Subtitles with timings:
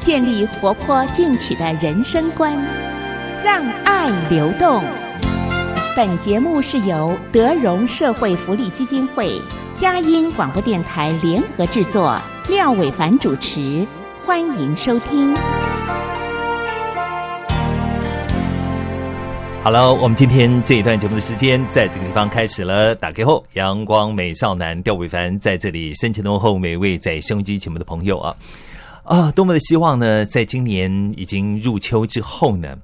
[0.00, 2.56] 建立活泼进取的人生观，
[3.44, 4.82] 让爱流动。
[5.94, 9.38] 本节目是由德荣社会福利基金会、
[9.76, 13.86] 佳音广播电台联合制作，廖伟凡主持，
[14.24, 15.36] 欢迎收听。
[19.62, 22.94] 好了，我们今天这一段节目的时间在这个地方开始了。
[22.94, 28.34] 打开后，阳光美少男廖伟凡在这里深情问候每位在收音机前面的朋友啊
[29.10, 29.28] 啊！
[29.32, 32.78] 多么的希望呢，在今年已经入秋之后呢，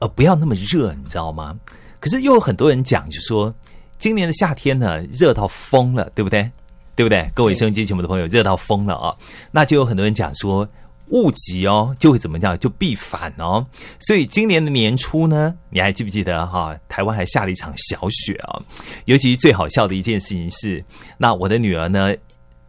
[0.00, 1.56] 呃，不要那么热，你知道吗？
[2.00, 3.54] 可是又有很多人讲，就说
[3.96, 6.50] 今年的夏天呢，热到疯了，对不对？
[6.96, 7.30] 对不对？
[7.32, 9.14] 各位收音机前的朋友，热到疯了啊！
[9.52, 10.68] 那就有很多人讲说。
[11.10, 12.58] 物极哦，就会怎么样？
[12.58, 13.66] 就必反哦。
[14.00, 16.76] 所以今年的年初呢，你还记不记得哈？
[16.86, 18.60] 台湾还下了一场小雪啊。
[19.06, 20.84] 尤其最好笑的一件事情是，
[21.16, 22.14] 那我的女儿呢，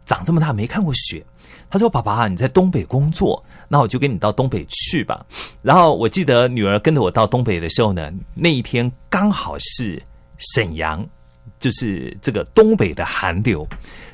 [0.06, 1.22] 长这么大没看过雪。
[1.70, 5.24] 他说：“爸爸，你在东北工作，那我就跟你到东北去吧。”
[5.62, 10.02] 然后我记得女儿跟着我到东北的时候呢，那一天刚好是
[10.36, 11.06] 沈阳。
[11.58, 13.66] 就是这个东北的寒流，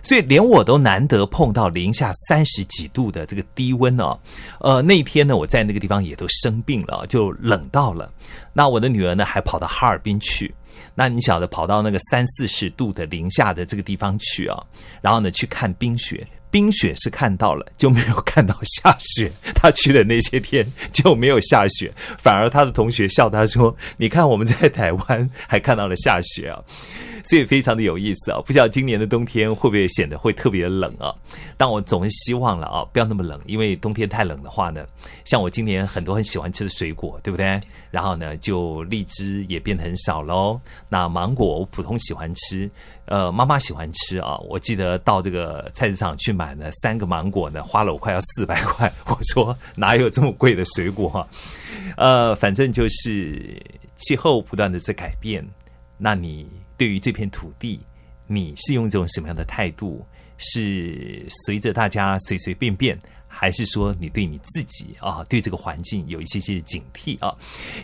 [0.02, 4.18] 所以连我都难得碰到零下三十几度的这个低温哦。
[4.58, 8.10] 呃，那一天呢，我在那个地方也都生病了，就冷到了。
[8.52, 10.52] 那我的女儿呢，还跑到哈尔滨去。
[10.92, 14.60] 那你晓得，跑到那个三四十度的零下的这个地方去啊，
[15.00, 16.26] 然后呢，去看冰雪。
[16.50, 19.30] 冰雪是看到了，就没有看到下雪。
[19.54, 26.62] 他去的那些天就没有下雪，反而他的同学笑他说：“你看我们在台湾还看到了下雪啊。
[27.26, 28.40] ”所以非常的有意思啊！
[28.46, 31.12] 不知道今年的冬天会不会显得会特别冷啊？
[31.56, 34.86] 但我总是希望了啊，不要那么冷，因为冬天太冷的话呢，
[35.24, 37.60] 像我今年很多很喜欢吃的水果，对不对？
[37.90, 40.60] 然后呢，就荔枝也变得很少喽。
[40.88, 42.70] 那芒果我普通喜欢吃，
[43.06, 44.36] 呃，妈妈喜欢吃啊。
[44.48, 48.92] 我记得到这个菜市场去买呢，三个芒果呢，花了我快要四百块。
[49.06, 51.08] 我说哪有这么贵的水果？
[51.08, 51.28] 啊
[51.96, 53.60] 呃，反正就是
[53.96, 55.46] 气候不断的在改变，
[55.96, 56.48] 那你。
[56.78, 57.80] 对于这片土地，
[58.26, 60.04] 你是用这种什么样的态度？
[60.36, 62.98] 是随着大家随随便便，
[63.38, 67.34] 还是说你对你自己啊，对这个环境有一些些警惕啊？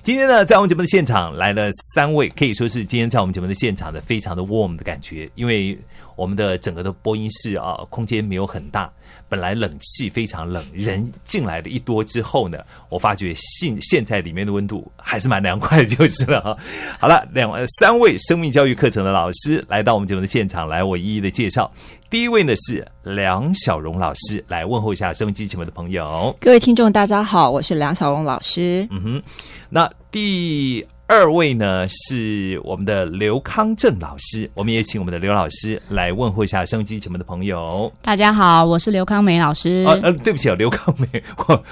[0.02, 5.78] 今天呢，在我们节目的现场来了三位，可以说是今天在我们节目的现场的非常的 warm 的感觉，因为
[6.16, 8.90] 我们的整个的播音室啊，空间没有很大。
[9.28, 12.58] 本来冷气非常冷，人进来的一多之后呢，
[12.88, 16.56] 我发觉现现在里面的温度还是蛮凉快的，就是了哈。
[16.98, 21.70] 好了，两位三位生命教育课程的老师来到我们节目的现场，来我一一的介绍。
[22.12, 26.36] 第一位呢是梁小荣老师，来问候一下收音机前面的朋友。
[26.38, 28.86] 各位听众，大家好，我是梁小荣老师。
[28.90, 29.22] 嗯哼，
[29.70, 30.86] 那第。
[31.08, 37.92] 二位呢是我们的刘康正老师，我们也请我们的刘老师来问候一下收音机前面的朋友。
[38.00, 39.84] 大家好，我是刘康美老师。
[39.86, 41.64] 呃，对不起啊，刘康美， 我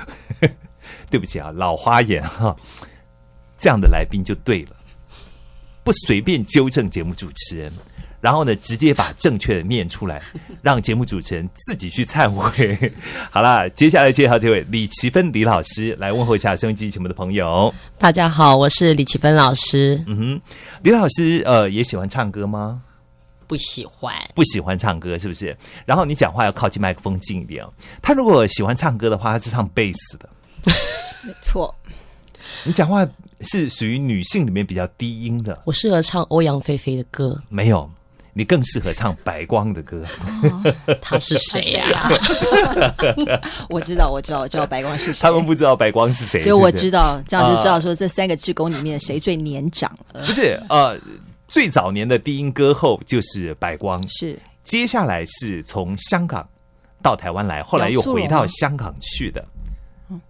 [1.10, 2.54] 对不起啊，老花眼哈，
[3.56, 4.76] 这样的来宾就对了，
[5.84, 7.72] 不随便纠正节目主持人。
[8.20, 10.20] 然后呢，直接把正确的念出来，
[10.62, 12.92] 让节目主持人自己去忏悔。
[13.30, 17.72] 好了，接下来介绍这位李奇芬李老师来问候一下收音机前面的朋友。
[17.98, 20.02] 大家好，我是李奇芬老师。
[20.06, 20.40] 嗯哼，
[20.82, 22.82] 李老师呃也喜欢唱歌吗？
[23.46, 25.56] 不喜欢，不喜欢唱歌是不是？
[25.84, 27.72] 然后你讲话要靠近麦克风近一点哦。
[28.00, 30.28] 他如果喜欢唱歌的话，他是唱贝斯的。
[31.24, 31.74] 没错，
[32.64, 33.04] 你讲话
[33.40, 35.62] 是属于女性里面比较低音的。
[35.64, 37.90] 我适合唱欧阳菲菲的歌，没有。
[38.32, 40.04] 你更适合唱白光的歌。
[41.00, 41.60] 他是谁
[41.90, 42.08] 呀？
[43.68, 45.20] 我知道，我知道，我知道白光是谁。
[45.22, 46.42] 他们不知道白光是谁。
[46.42, 49.90] 对，我知道，这样就知道说这三个职工里面谁最年长。
[50.12, 50.98] 不是，呃，
[51.48, 54.38] 最早年的低音歌后就是白光，是。
[54.62, 56.48] 接下来是从香港
[57.02, 59.44] 到台湾来，后来又回到香港去的。
[60.08, 60.20] 嗯，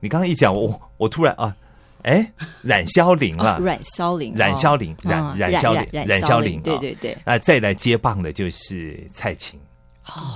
[0.00, 1.54] 你刚刚一讲，我我突然啊。
[2.02, 2.32] 哎，
[2.62, 7.16] 冉萧玲了，冉萧玲，冉萧玲，冉冉萧玲，冉萧玲，对对对。
[7.24, 9.58] 啊，再来接棒的就是蔡琴，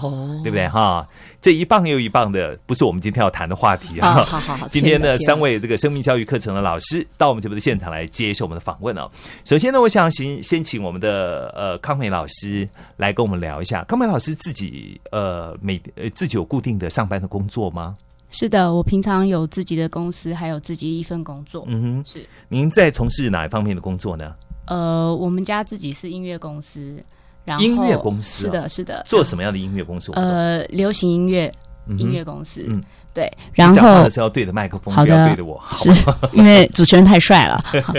[0.03, 1.07] 哦，对不对哈？
[1.41, 4.25] 这一棒又一棒的，不是我们今天要谈的话题啊。
[4.25, 9.11] 好好好，今天呢，三位这个生命教育课程的老师到我们节目的现场来接受我们的访问哦。
[9.45, 12.67] 首先呢，我想先先请我们的呃康美老师
[12.97, 13.85] 来跟我们聊一下。
[13.85, 17.95] 康美老师自己呃每呃自己有固定的上班的工作吗？
[18.35, 21.65] 是的，我平常有自己的公司，还有自己一份工作。
[21.69, 22.27] 嗯哼，是。
[22.49, 24.35] 您在从事哪一方面的工作呢？
[24.67, 27.01] 呃，我们家自己是音乐公司，
[27.45, 29.05] 然后音乐公司、是的，是的。
[29.07, 30.11] 做什么样的音乐公司？
[30.15, 31.53] 呃，流行音乐
[31.87, 32.67] 嗯音乐公司。
[32.69, 32.83] 嗯，
[33.15, 33.33] 对。
[33.53, 35.57] 然你讲话后的时候要对着麦克风，好不要的对着我。
[35.63, 35.91] 好是
[36.33, 37.63] 因为主持人太帅了。
[37.87, 37.95] 好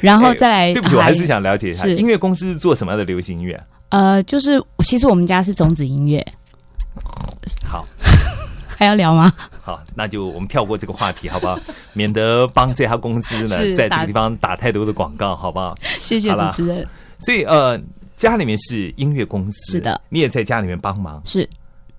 [0.00, 3.62] 然后再来，对不起，我还是想了解一下，是音乐公司是做什么样的流行音乐？
[3.90, 6.26] 呃，就是其实我们家是种子音乐，
[7.68, 7.84] 好。
[8.76, 9.32] 还要聊吗？
[9.62, 11.58] 好，那就我们跳过这个话题，好不好？
[11.94, 15.74] 免得帮这家公司呢，在这个地方打太多的广告，好不好？
[16.00, 16.86] 谢谢主持人。
[17.18, 17.80] 所以呃，
[18.16, 21.48] 家里面是音乐公司，是的，你也在家里面帮忙，是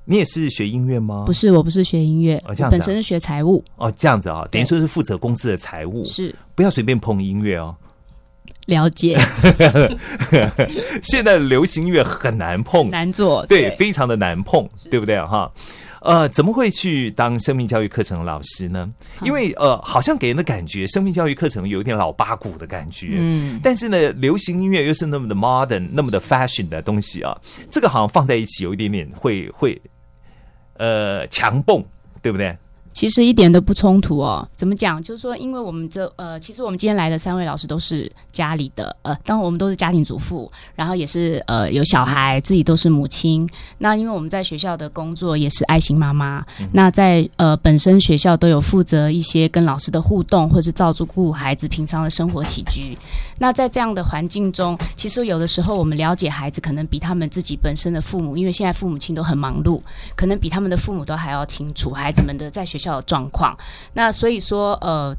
[0.04, 1.24] 你也是学音乐吗？
[1.26, 7.76] 不是，我不是学音乐，哦这样啊我本身是学财务，哦，这样子啊，等于说是负责公司的财务，是不要随便碰音乐哦。
[8.68, 9.16] 了解
[11.04, 15.52] 现在的流行音乐很难碰，难做，对，非常的难碰，对不对哈？
[16.06, 18.90] 呃，怎么会去当生命教育课程的老师呢？
[19.24, 23.16] 因为呃，好像给人的感觉，生命教育课程有一点老八股的感觉。
[23.18, 27.36] 嗯，但是呢，流行音乐又是那么的 modern、那么的 fashion 的东西啊，
[27.72, 29.82] 这个好像放在一起有一点点会会
[30.78, 31.84] 呃强蹦，
[32.22, 32.56] 对不对？
[32.96, 34.48] 其实一点都不冲突哦。
[34.54, 35.04] 怎么讲？
[35.04, 43.48] 就是说，因为我们这呃，其实我们今天来的三位老师都是家里的呃，当然我们都是家庭主妇，然后也是呃有小孩，自己都是母亲。
[43.78, 52.98] 那因为我们在学校的工作也是爱心妈妈，那在呃本身学校都有负责一些跟老师的互动，或是照顾孩子平常的生活起居。
[53.38, 59.82] 那在这样的环境中，其实有的时候我们了解孩子，可能比他们自己本身的父母，因为现在父母亲都很忙碌，
[60.16, 63.58] 可能比他们的父母都还要清楚孩子们的在学校的状况。
[63.94, 65.16] 那所以说，呃，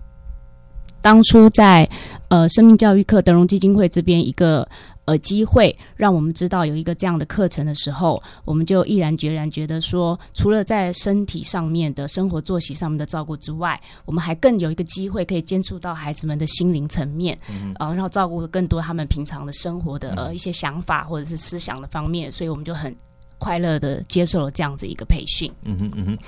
[1.03, 1.89] 当初在
[2.29, 4.69] 呃生命教育课德荣基金会这边一个。
[5.07, 22.93] 呃，机会让我们知道有一个这样的课程的时候，我们就毅然决然觉得说，除了在身体上面的生活作息上面的照顾之外，我们还更有一个机会可以接触到孩子们的心灵层面，嗯呃，然后照顾更多他们平常的生活的呃一些想法或者是思想的方面，所以我们就很
[23.39, 25.49] 快乐的接受了这样子一个培训。
[25.63, 26.19] 嗯哼嗯哼，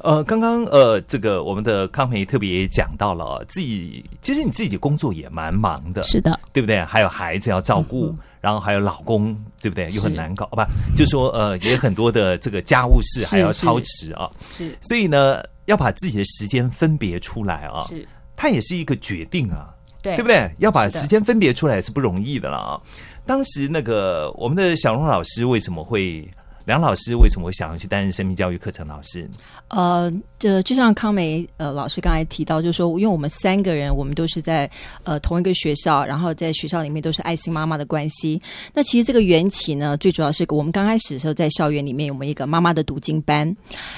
[0.00, 6.82] 呃，刚刚呃，这个我们的康培特别也讲到了哦，自己其实你自己工作也蛮忙的，是的，对不对？
[6.84, 9.90] 还有孩子要照顾，然后还有老公，对不对？
[9.90, 10.62] 又很难搞，不，
[10.96, 18.06] 就说呃，也很多的这个家务事还要操持啊，是所以呢，要把自己的时间分别出来啊，是，
[18.36, 19.66] 它也是一个决定啊，
[20.00, 20.48] 对对不对？
[20.58, 22.80] 要把时间分别出来是不容易的了啊。
[23.26, 26.28] 当时那个我们的小龙老师为什么会？
[26.68, 29.26] 梁老师为什么会想要去担任生命教育课程老师？
[29.68, 34.70] 呃，这就像康梅呃老师刚才提到，就是说，因为我们三个人，我们都是在
[35.02, 38.40] 呃同一个学校，然后在学校里面都是爱心妈妈的关系。
[38.72, 43.52] 那其实这个缘起呢，最主要是我们刚开始的时候在校园里面，我们一个妈妈的读经班，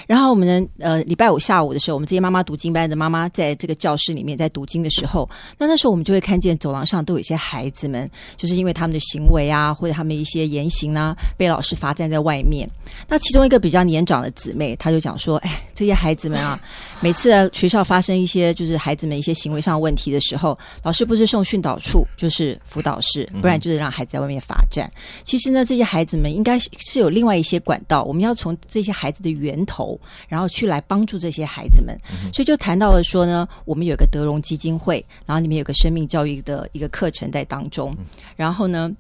[0.06, 5.28] 然后我们呢呃礼拜五下午的时候，我们这些妈妈读经班的妈妈在这个教室里面在读经的时候，
[5.58, 12.66] 那那时候我们就会看见走廊上都有一些孩子们，就是因为他们的行为啊，或者他们一些言行啊，被老师罚站在外面。
[13.06, 16.58] 那其中一个比较年长的姊妹，她就讲说：“哎，这些孩子们啊，
[17.02, 24.90] 每次学校发生一些就是孩子们一些行为上问题的时候，老师不是送训导处，就是辅导室，不然就是让孩子在外面罚站。
[25.24, 31.94] 其实呢，这些孩子们应该是有另外一些管道，我们要从这些孩子的源头，然后去来帮助这些孩子们。
[32.32, 37.96] 所以就谈到了说呢，我们有个德荣基金会，然后里面有个生命教育的一个课程在当中，
[38.36, 38.90] 然后呢。”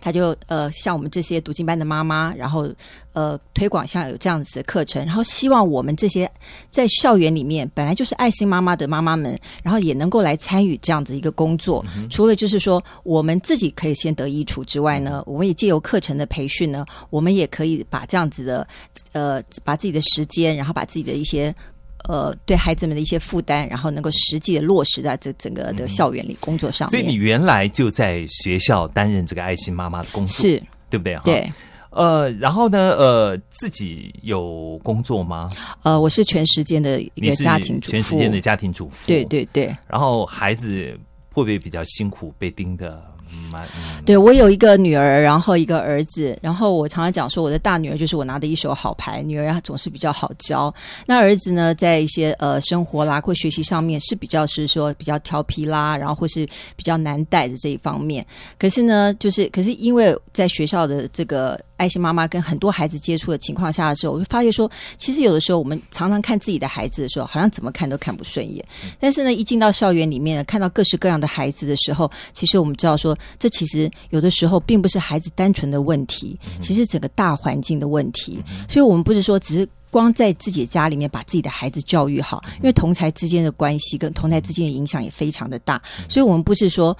[0.00, 2.68] 他就呃，像我们这些读经班的妈妈，然后
[3.12, 6.30] 呃，推广像有这样子的课程，然后希望我们这些
[6.70, 11.84] 在校园里面本来就是爱心妈妈的妈妈们，然后也能够来参与这样子一个工作。
[12.10, 18.66] 除了就是说我们自己可以先得益处之外呢，我们也借由课程的培训呢，我们也可以把这样子的
[19.12, 21.54] 呃，把自己的时间，然后把自己的一些。
[22.08, 26.90] 呃，对孩子们的一些负担，然后能够实际的落实在这整个的校园里工作上面。
[26.90, 31.16] 所以你原来就在学校担任这个爱心妈妈的工作，是对不对？
[31.16, 31.52] 哈，对。
[31.90, 35.50] 呃，然后呢，呃，自己有工作吗？
[35.82, 39.06] 呃，我是全时间的一个家庭主妇，全时间的家庭主妇。
[39.06, 39.74] 对对对。
[39.86, 40.98] 然后孩子
[41.32, 43.38] 会不会比较辛苦，被盯的嗯
[44.04, 50.72] 对我有一个女儿，然后一个儿子，然后我常常讲说，我的大女儿就是我拿的一手好牌，女儿她总是比较好教。
[51.06, 58.24] 那儿子呢，在一些呃生活啦或学习上面是比较是说比较调皮啦，然后或是比较难带的这一方面。
[58.58, 68.62] 可是呢，就是可是因为在学校的这个爱心妈妈跟很多孩子接触的情况下的时候，我就发现说，其实有的时候我们常常看自己的孩子的时候，好像怎么看都看不顺眼。
[69.00, 78.42] 但是呢，一进到校园里面，看到各式各样的孩子的时候，其实我们知道说，这其实有的时候并不是孩子单纯的问题，其实整个大环境的问题。
[78.68, 86.96] 所以，我们不是说只是光在自己的家里面把自己的孩子教育好，因为同才之间的关系跟同才之间的影响也非常的大，所以我们不是说。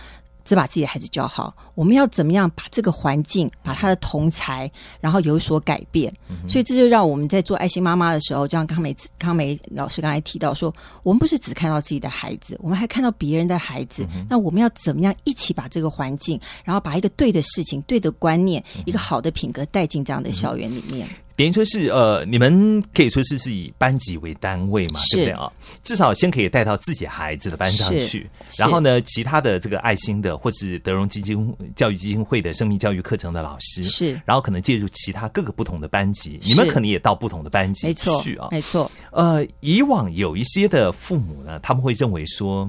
[0.49, 6.11] 只把自己的孩子教好，我们要怎么样把这个环境，把他的同才，然后有所改变？
[6.49, 14.09] 所以这就让我们在做爱心妈妈的时候，就像康美康美老师刚才提到说，我们不是只看到自己的孩子，我们还看到别人的孩子。
[14.27, 21.07] 那我们要怎么样一起把这个环境，然后把一个对的事情、对的观念、一个好的品格带进这样的校园里面？
[21.39, 25.49] 等于说是呃，你们可以说是是以班级为单位嘛，对不对啊？
[25.85, 38.91] 至少先可以带到自己孩子的班上去，然后呢，其他的这个爱心的或是德荣基金教育基金会的生命教育课程的老师是，然后可能介入其他各个不同的班级，你们可能也到不同的班级去啊，没错。
[39.13, 42.69] 呃，以往有一些的父母呢，他们会认为说。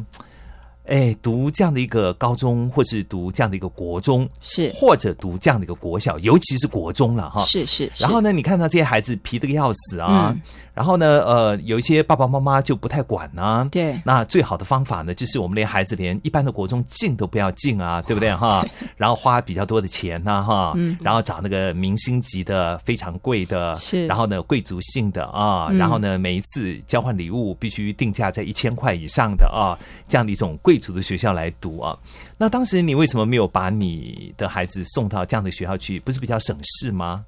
[0.90, 7.44] 哎，读这样的一个高中，或是读这样的一个国中，是或者读这样的一个国小，尤其是国中了哈。
[7.44, 7.92] 是是。
[7.98, 10.36] 然后呢，你看到这些孩子皮的个要死啊。
[10.74, 13.68] 然后呢，呃，有一些爸爸妈妈就不太管呢。
[13.70, 14.00] 对。
[14.06, 18.66] 那最好的方法呢，就是我们连孩子连一般的国中进都不要进啊，对不对哈？
[18.96, 20.72] 然后花比较多的钱呢，哈。
[20.78, 20.98] 嗯。
[21.02, 24.08] 然后找那个明星级的、非常贵的，是。
[24.08, 29.78] 然后呢，贵族性的啊，然后呢，每一次交换礼物必须定价在一千块以上的啊，
[30.08, 31.98] 这样的一种贵族的学校来读啊。
[32.38, 36.00] 那当时你为什么没有把你的孩子送到这样的学校去？
[36.00, 37.26] 不是比较省事吗？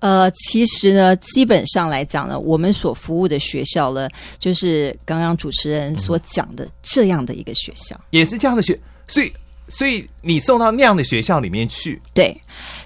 [0.00, 4.08] 呃，其实呢，基本上来讲呢，我们所服务的学校呢，
[4.38, 9.32] 就是刚刚主持人所讲的这样的一个学校，也是这样的学，所以，
[9.68, 12.32] 所以你送到那样的学校里面去，对，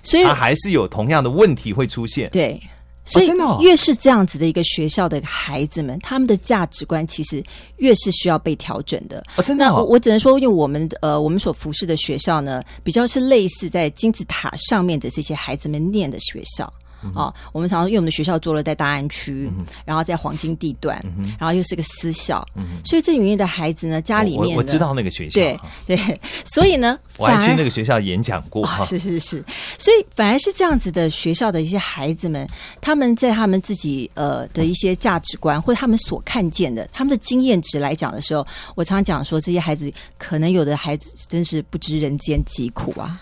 [0.03, 2.59] 所以他还是有同样的问题会出现，对，
[3.05, 3.29] 所以
[3.61, 7.43] 越是这样子的一个学校的孩子们，他们的价值观其实
[7.79, 9.23] 越是需要被调整的。
[9.37, 16.73] 哦，真的，我我只能说，因为我们呃，我们所服侍的学校呢，比较是类似在金字塔上面的这些孩子们念的学校。
[17.15, 19.51] 哦，我们常常因为我们的学校坐落在大安区，
[19.85, 21.01] 然后在黄金地段，
[21.39, 22.47] 然后又是个私校，
[22.85, 29.45] 所以这里面的孩子呢，家里面我知道那个学校，对对，所以呢， 我还去那个学校演讲过，是是是，
[29.79, 32.49] 所以反而是这样子的学校的一些孩子们，
[32.81, 43.21] 他们在他们自己呃的一些价值观或者他们所看见的他们的经验值来讲的时候，我常常讲说，这些孩子可能有的孩子真是不知人间疾苦啊，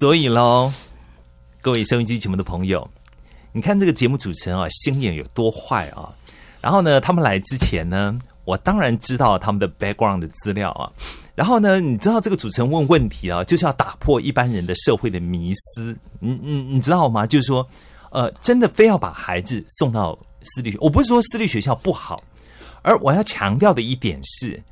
[0.00, 0.72] 所以喽。
[1.66, 2.88] 各位收音机节目的朋友，
[3.50, 6.14] 你看这个节目主持人啊，心眼有多坏啊！
[6.60, 10.86] 然后呢，他们来之前呢，我当然知道他们的 background 的资料啊。
[11.34, 15.98] 然后呢，你知道这个主持人问问题啊，就是要打破一般人的社会的迷思。
[16.20, 17.26] 你你你知道吗？
[17.26, 17.68] 就是说，
[18.10, 22.22] 呃，真的非要把孩子送到私立学，我不是说私立学校不好，
[22.82, 24.62] 而我要强调的一点是，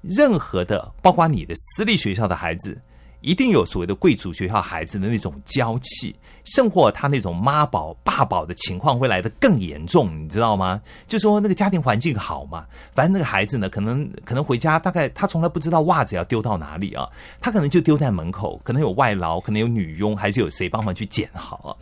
[0.00, 2.80] 任何的，包括你的私立学校的孩子。
[3.26, 6.14] 一定有所谓的贵族学校孩子的那种娇气，
[6.44, 10.80] 甚或他那种妈宝爸宝的情况会来得更严重，你知道吗？
[11.08, 12.64] 就说那个家庭环境好嘛，
[12.94, 17.04] 反正那个孩子呢，可能可能回家，大概他从来不知道袜子要丢到哪里啊，
[17.40, 21.74] 他可能就丢在门口，可能有外劳，可能有女佣，还是有谁帮忙去捡好啊？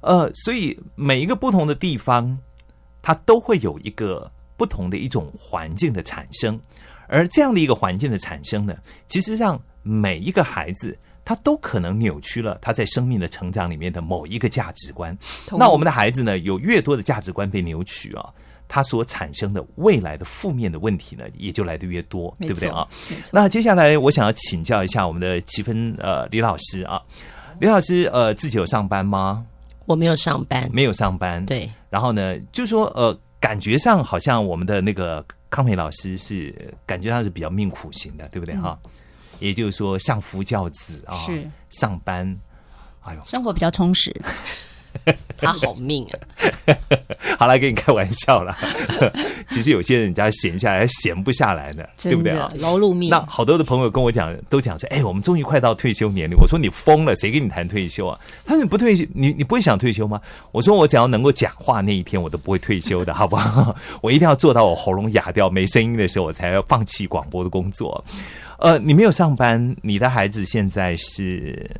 [0.00, 2.38] 呃，所以每一个不同的地方，
[3.02, 4.26] 它都会有一个
[4.56, 6.58] 不同的一种环境的产生，
[7.06, 8.74] 而这样的一个环境的产生呢，
[9.08, 9.60] 其实让。
[9.86, 15.16] 每一个孩子，他都可能扭曲了他在生命的成长里面的某一个价值观。
[15.52, 18.28] 那我们的孩子呢，有越多的价值观被扭曲啊，
[18.66, 22.86] 他所产生的未来的负面的问题呢，也就来的越多，对不对啊？
[23.32, 27.00] 那接下来我想要请教一下我们的齐分呃李老师啊，
[27.60, 29.44] 李老师呃自己有上班吗？
[29.86, 31.46] 我没有上班，没有上班。
[31.46, 31.70] 对。
[31.88, 36.52] 然后呢，就说呃，感觉上好像我们的那个康培老师是
[36.84, 38.76] 感觉上是比较命苦型的，对不对哈？
[39.38, 42.36] 也就是说，相夫教子啊，是上班，
[43.02, 44.14] 哎呦，生活比较充实。
[45.36, 46.16] 他好命啊！
[47.38, 48.56] 好了，跟你开玩笑了。
[49.46, 52.50] 其实有些人家闲下来闲不下来的，对不对啊？
[52.56, 53.10] 劳碌命。
[53.10, 60.18] 那好多的朋友跟我讲，都讲说：“哎，我们终于快到退休年龄。”我说：“你疯了，谁跟你谈退休啊？”他说：“你不退休，你你不会想退休吗？”
[60.50, 63.76] 我说：“我只要能够讲话那一天，我都不会退休的，好不好？
[64.00, 68.02] 我一定要做到我喉咙哑掉没声音的时候，我才要放弃广播的工作。”
[68.58, 71.70] 呃，你没有上班，你的孩子现在是？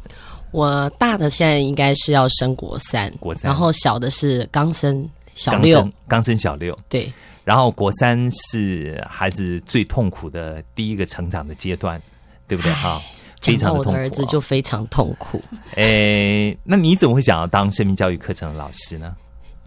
[0.52, 7.12] 我大的现在应该是要升国三，国三，然后小的是刚升小六，刚升小六，对。
[7.44, 12.00] 然后国三是孩子最痛苦的第一个成长的阶段，
[12.48, 12.72] 对不对？
[12.72, 13.00] 哈，
[13.40, 13.98] 非常的痛苦。
[13.98, 15.42] 儿子就非常痛苦。
[15.76, 19.14] 诶，那你怎么会想要当生命教育课程的老师呢？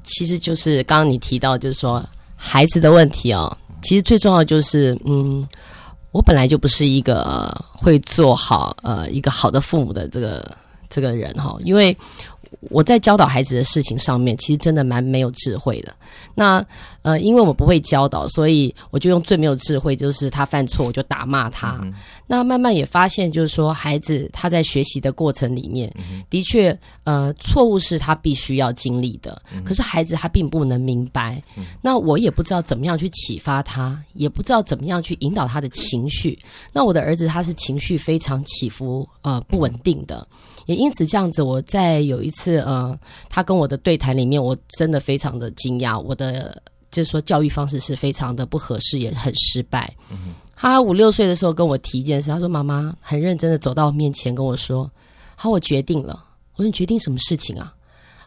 [0.04, 2.04] 其实就是刚刚你提到，就是说
[2.36, 5.48] 孩子的问题哦，其实最重要就是，嗯。
[6.12, 10.56] 我本来就不是一个会做好呃一个好的父母的这个
[10.89, 11.96] 这个人哈，因为
[12.70, 15.94] 我在教导孩子的事情上面，其实真的蛮没有智慧的。
[16.36, 16.65] 那
[17.01, 21.79] 呃，因为我不会教导，所以我就用最没有智慧，就是他犯错我就打骂他。
[22.27, 25.91] 那慢慢也发现，就是说孩子他在学习的过程里面，
[26.29, 31.41] 的确呃错误是他必须要经历的，可是孩子他并不能明白。
[31.82, 36.38] 那我也不知道怎么样去启发他，也不知道怎么样去引导他的情绪。
[36.74, 40.27] 那我的儿子他是情绪非常起伏呃不稳定的。
[40.70, 42.96] 也因此这样子，我在有一次呃，
[43.28, 46.62] 他跟我的对谈里面，我真的非常的惊讶，我的
[46.92, 49.92] 就是说教育方式是非常的不合适，也很失败。
[50.56, 54.88] 他五六岁的时候跟我提一件事，他说：“妈妈很认真的走到我面前跟我说，
[55.36, 56.24] 好，我决定了。
[56.54, 57.74] 我说你决定什么事情啊？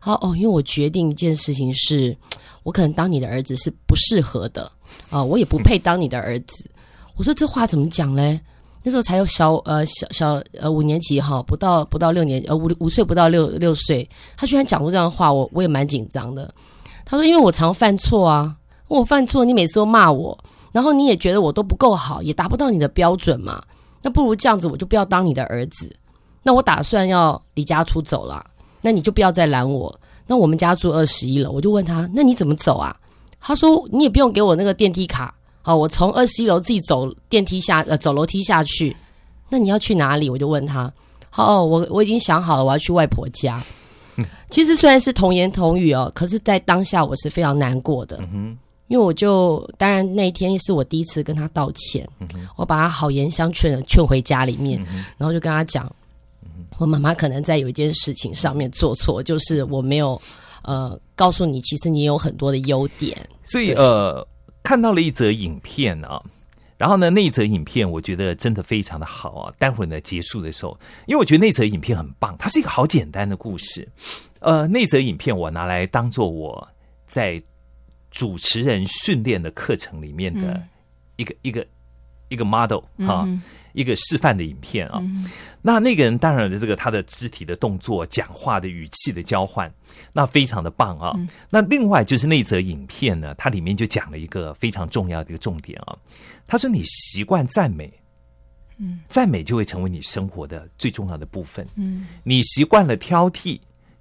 [0.00, 2.16] 好哦，因为我决定一件事情是，
[2.64, 4.68] 我可能当你的儿子是不适合的
[5.10, 6.68] 啊，我也不配当你的儿子。
[7.16, 8.40] 我说这话怎么讲嘞？”
[8.82, 16.52] 那时候才有小呃小小呃五年级哈，不到不到六年呃五五岁不到六六岁，他居然讲出这样的话，我我也蛮紧张的。
[17.04, 18.56] 他说：“因为我常犯错啊，
[18.88, 20.38] 我犯错，你每次都骂我，
[20.72, 23.62] 然后你也觉得我都不够好，也达不到你的标准嘛。
[24.00, 25.94] 那不如这样子，我就不要当你的儿子。
[26.42, 28.44] 那我打算要离家出走了，
[28.80, 29.94] 那你就不要再拦我。
[30.26, 32.96] 那我们家住二十一楼，我就问他：那你怎么走啊？
[33.40, 38.96] 他说：你也不用给我那个电梯卡。”哦，我从二十一楼自己走电梯下，呃，走楼梯下去。
[39.48, 40.28] 那你要去哪里？
[40.28, 40.92] 我就问他。
[41.36, 43.62] 哦，我我已经想好了，我要去外婆家。
[44.50, 48.18] 其实虽然是童言童语哦，可是在当下我是非常难过的。
[48.88, 52.06] 因为我就当然那一天是我第一次跟他道歉，
[52.56, 54.84] 我把他好言相劝的劝回家里面，
[55.16, 55.90] 然后就跟他讲，
[56.78, 60.20] 我妈妈可能在有一件事情上面做错，就是我没有
[60.62, 63.16] 呃告诉你，其实你有很多的优点。
[63.44, 64.26] 所以呃。
[64.62, 66.22] 看到了一则影片啊，
[66.78, 69.54] 然后呢，那一则影片我觉得真的非常的好啊。
[69.58, 73.88] 待会儿呢结束的时候，因为我觉得那则影片很棒，它是一个好简单的故事。
[74.40, 76.68] 呃，那则影片我拿来当做我
[77.06, 77.42] 在
[78.10, 80.60] 主持人训练的课程里面的
[81.16, 81.66] 一个一个
[82.28, 83.28] 一个 model 哈，
[83.72, 85.00] 一个示范的影片啊。
[85.64, 89.72] 那那个人当然的这个他的肢体的动作、讲话的语气的交换，
[90.12, 91.14] 那非常的棒啊。
[91.48, 95.96] 那另外就是那则影片呢，它里面就讲了一个非常重要的一个重点啊。
[96.48, 97.92] 他说：“你习惯赞美，
[98.78, 101.64] 嗯，赞美就会成为你生活的最重要的部分。
[101.76, 103.60] 嗯，你习惯了挑剔，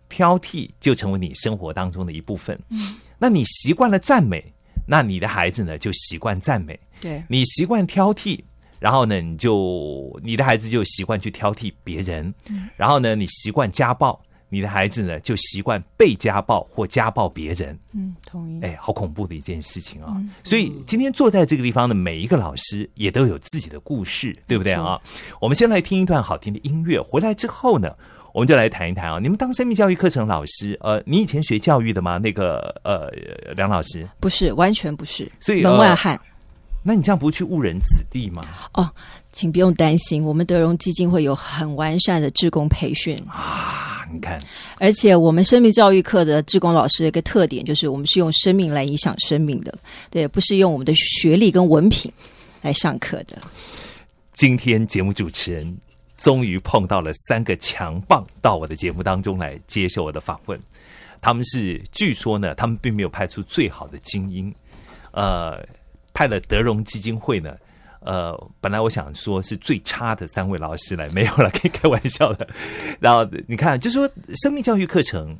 [0.09, 2.59] 挑剔就成为你生活当中的一部分。
[2.69, 4.43] 嗯，那你习惯了赞美，
[4.87, 6.77] 那你的孩子呢就习惯赞美。
[6.99, 8.41] 对你习惯挑剔。”
[8.81, 12.33] 然后呢，你就你的孩子就习惯去挑剔别人，
[12.75, 17.77] 然后呢，你习惯家暴，你的孩子呢就习惯被家暴或家暴别人。
[17.93, 18.59] 嗯，同意。
[18.63, 20.19] 哎，好恐怖的一件事情啊！
[20.43, 24.99] 所以今天坐在这个地方的每一个老师也都有自己的故事，对不对啊？
[25.39, 27.93] 我们先来听一段好听的音乐，回来之后呢，
[28.33, 29.19] 我们就来谈一谈啊。
[29.19, 32.17] 你们当生命教育课程老师，呃，你以前学教育的吗？
[32.17, 33.11] 那个呃，
[33.53, 36.19] 梁老师不是，完全不是，所以门外汉。
[36.83, 38.41] 那你这样不去误人子弟吗？
[38.73, 38.89] 哦，
[39.31, 44.03] 请不用担心，我们德荣基金会有很完善的志工培训啊！
[44.11, 44.41] 你看，
[44.79, 49.73] 而且我们生命教育课的志工老师的一个特点就是，我们是用生命来影响生命的，
[50.09, 52.11] 对，不是用我们的学历跟文凭
[52.61, 53.37] 来上课的。
[54.33, 55.77] 今天节目主持人
[56.17, 60.59] 终于碰到了三个强棒，到我的节目当中来接受我的访问。
[61.21, 64.51] 他们是据说呢，他们并没有派出最好的精英，
[65.11, 65.63] 呃。
[66.13, 67.55] 派了德荣基金会呢，
[68.01, 72.47] 呃，本来我想说是最差的三位老师来，没有了，可以开玩笑的。
[72.99, 74.09] 然后你看，就说
[74.41, 75.37] 生命教育课程，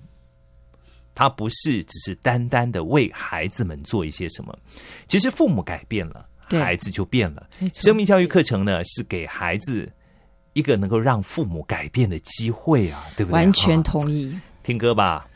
[1.14, 4.58] 它不是只是单单的为孩子们做一些什么，
[5.08, 7.48] 其实父母改变了，孩子就变了。
[7.74, 9.92] 生命教育课程呢，是给孩子
[10.54, 13.34] 一个能够让父母改变的机会啊，对不对？
[13.34, 14.38] 完全同意。
[14.64, 15.28] 听歌吧。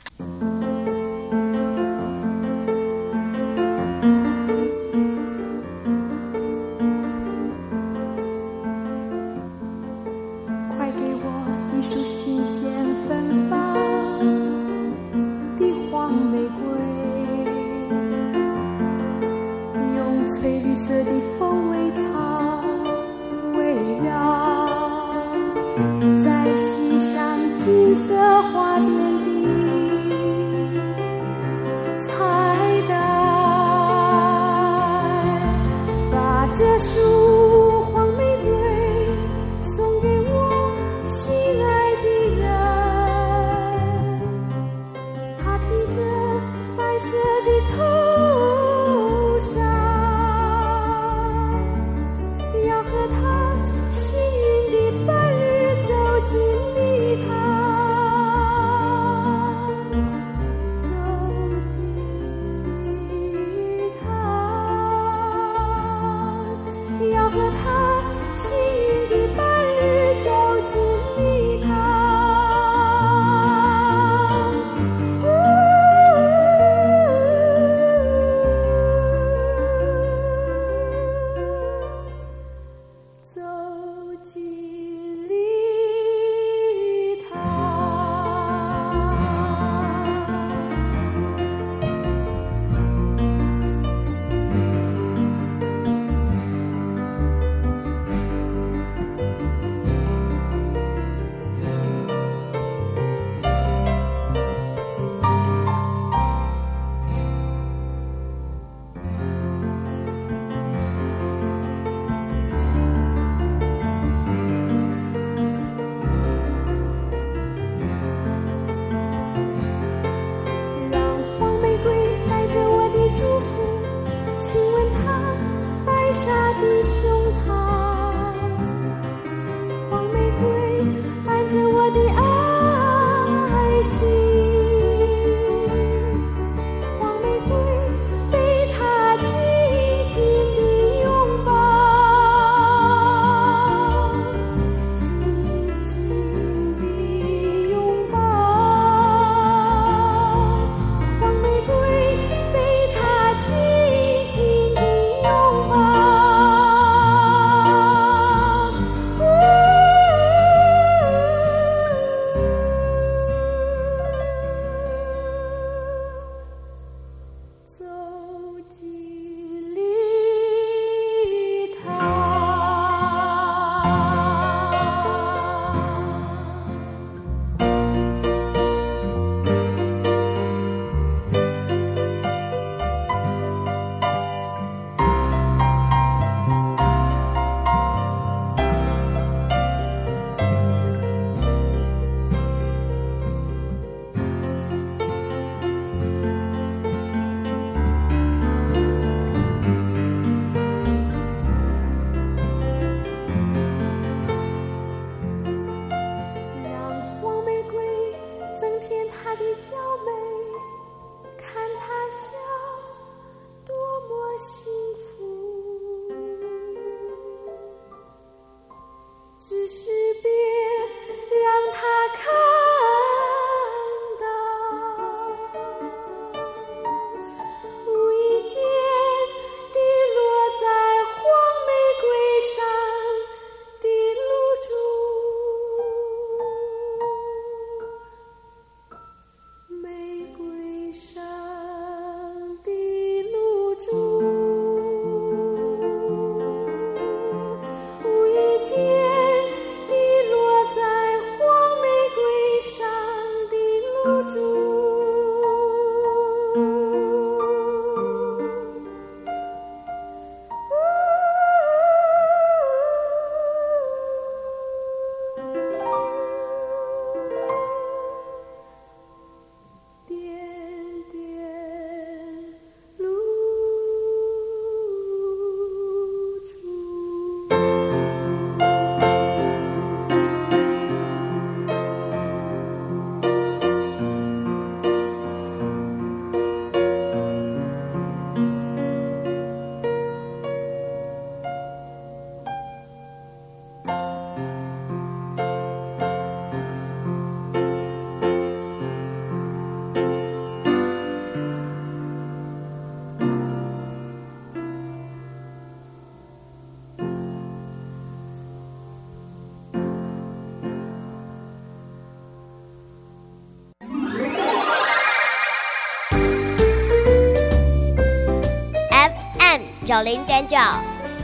[319.86, 320.58] 九零点九，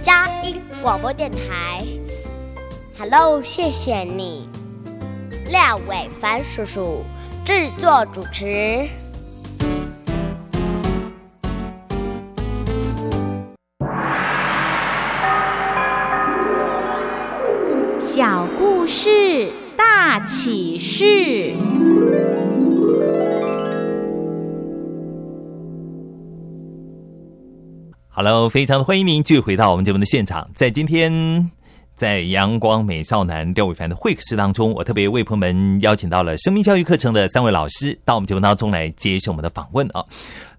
[0.03, 1.83] 佳音广播电台。
[2.95, 4.47] Hello，谢谢你，
[5.49, 7.03] 廖伟凡叔叔
[7.43, 8.87] 制作主持。
[17.99, 21.55] 小故事大启示。
[28.13, 30.49] Hello，非常的欢迎您继续回到我们节目的现场。
[30.53, 31.49] 在今天，
[31.95, 40.03] 在阳光美少男廖伟凡的会客室当中，我特别为朋友们邀请到了生命教育课程的三位老师到我们节目当中来接受我们的访问啊，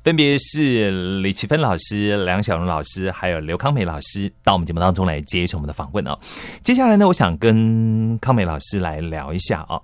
[0.03, 6.19] 分别是李奇芬老师、梁小荣老师，还有刘康美老师到我们节目当中来接受我们的访问啊。
[6.63, 9.79] 接下来呢，我想跟康美老师来聊一下啊，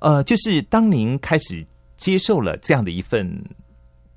[0.00, 1.64] 呃，就是当您开始
[1.96, 3.42] 接受了这样的一份。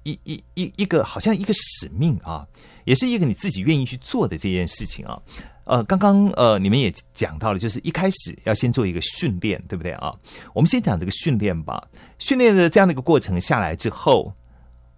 [0.06, 2.48] 一一一一个好像一个使命啊，
[2.86, 5.20] 也是一个你自己愿意去做的这件事情啊。
[5.66, 10.14] 呃，刚刚呃你们也讲到了，就是一开始要先做一个训练，对不对啊？
[10.54, 11.88] 我们先讲这个训练吧。
[12.20, 14.32] 训练的这样的一个过程下来之后，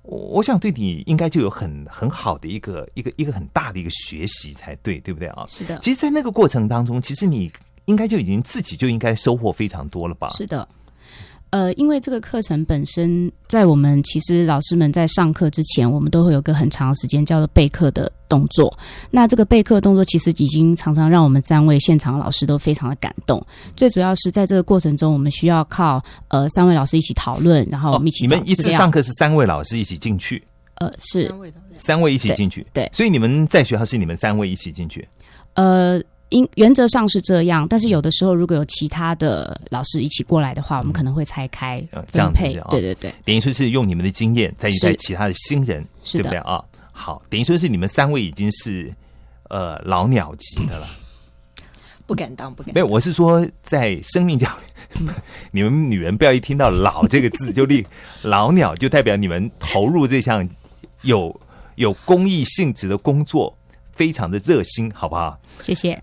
[0.01, 5.45] 我我想对你应该就有很很好的一个一个一个很大的一个学习才对，对不对啊？
[5.47, 7.49] 是的，其实，在那个过程当中，其实你
[7.85, 10.27] 应该就已经自己就应该收获非常多了吧？
[10.31, 10.67] 是的。
[11.49, 18.71] 呃，因为这个课程本身，在我们其实老师们在上课之前，我们都会有个很长的时间叫做备课的动作。
[19.09, 23.41] 那这个备课动作其实已经常常让我们三位现场的老师都非常的感动。
[23.75, 30.43] 最主要是在这个过程中，我们需要靠呃三位老师一起讨论，然后我们一起、哦、你们一次上课是三位老师一起进去？
[30.75, 31.33] 呃，是
[31.77, 32.67] 三位一起进去。
[32.73, 35.07] 对，所以你们在学校是你们三位一起进去？
[35.53, 36.01] 呃。
[36.29, 42.57] 因原则上是这样，但是有的时候如果有其他的老师一起过来的话，我们可能会拆开分配。
[42.59, 46.63] 哦、对对对，等于说是用你们的经验再去带其他的新人，对不对啊？
[46.91, 48.91] 好，等于说是你们三位已经是
[49.49, 50.87] 呃老鸟级的了。
[52.05, 52.75] 不敢当，不敢当。
[52.75, 54.47] 没有，我是说在生命教
[54.97, 55.03] 育，
[55.51, 57.85] 你们女人不要一听到“老”这个字就立
[58.23, 60.47] 老鸟，就代表你们投入这项
[61.01, 61.37] 有
[61.75, 63.53] 有公益性质的工作。
[63.97, 65.37] 非常的热心，好不好？
[65.61, 66.01] 谢谢。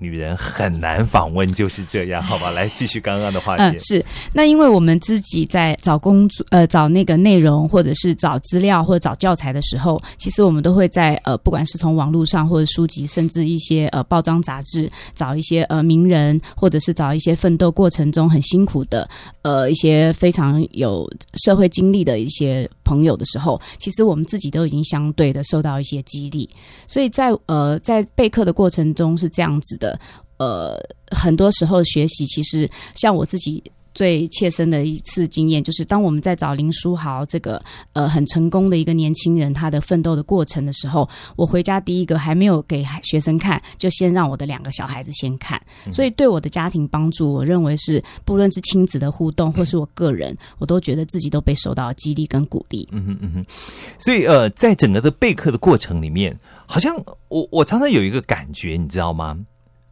[0.00, 2.50] 女人很难访问，就是这样，好吧？
[2.50, 3.76] 来继续刚刚的话题。
[3.76, 4.04] 嗯，是。
[4.32, 19.06] 那因为我们自己在找工作，呃，找那个内容，或者是找资料，或者找教材的时候，其实我们都会在呃，不管是从网络上，或者书籍，甚至一些呃报章杂志，找一些呃名人，或者是找一些奋斗过程中很辛苦的
[19.42, 21.06] 呃一些非常有
[21.44, 26.48] 社会经历的一些朋友的时候，其实我们自己都已经相对的受到一些激励。
[26.86, 29.89] 所以在呃在备课的过程中是这样子的。
[30.38, 30.78] 呃，
[31.10, 37.60] 很多时候学习其实像我自己最切身的一次经验，就是当我们在找林书豪这个
[37.92, 45.60] 呃很成功的一个年轻人他的奋斗的过程的时候，我回家第一个还没有给学生看，就先让我的两个小孩子先看，
[45.92, 52.88] 所以对我的家庭帮助，我认为是不论是亲子的互动，或是我个人，我都觉得自己都被受到激励跟鼓励。
[52.92, 53.46] 嗯哼嗯哼，
[53.98, 56.96] 所以呃，在整个的备课的过程里面，好像
[57.28, 59.36] 我我常常有一个感觉，你知道吗？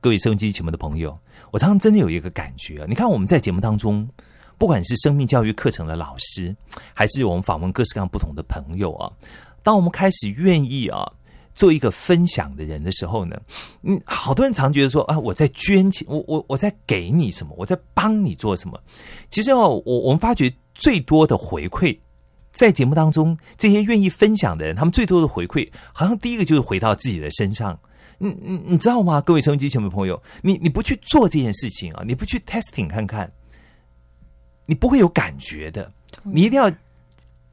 [0.00, 1.12] 各位收音机前面的朋友，
[1.50, 4.08] 我常常真的有一个感觉啊，你看我们在节目当中，
[4.56, 6.54] 不管是生命教育课程的老师，
[6.94, 9.10] 还是我们访问各式各样不同的朋友啊，
[9.62, 11.12] 当我们开始愿意啊。
[11.54, 13.36] 做一个分享的人的时候呢，
[13.82, 18.80] 嗯，好多人常觉得说啊，我在捐钱，我我我在给你什么，我在帮你做什么。
[19.28, 21.98] 其实哦，我我们发觉最多的回馈，
[22.52, 27.76] 在节目当中，这些愿意分享的人，他们最多的回馈，好像第一个就是回到自己的身上。
[28.18, 29.20] 你你你知道吗？
[29.20, 33.32] 各位收音机前的朋友，你你不去做这件事情啊，你不去 testing 看看，
[34.66, 35.90] 你不会有感觉的。
[36.22, 36.70] 你一定要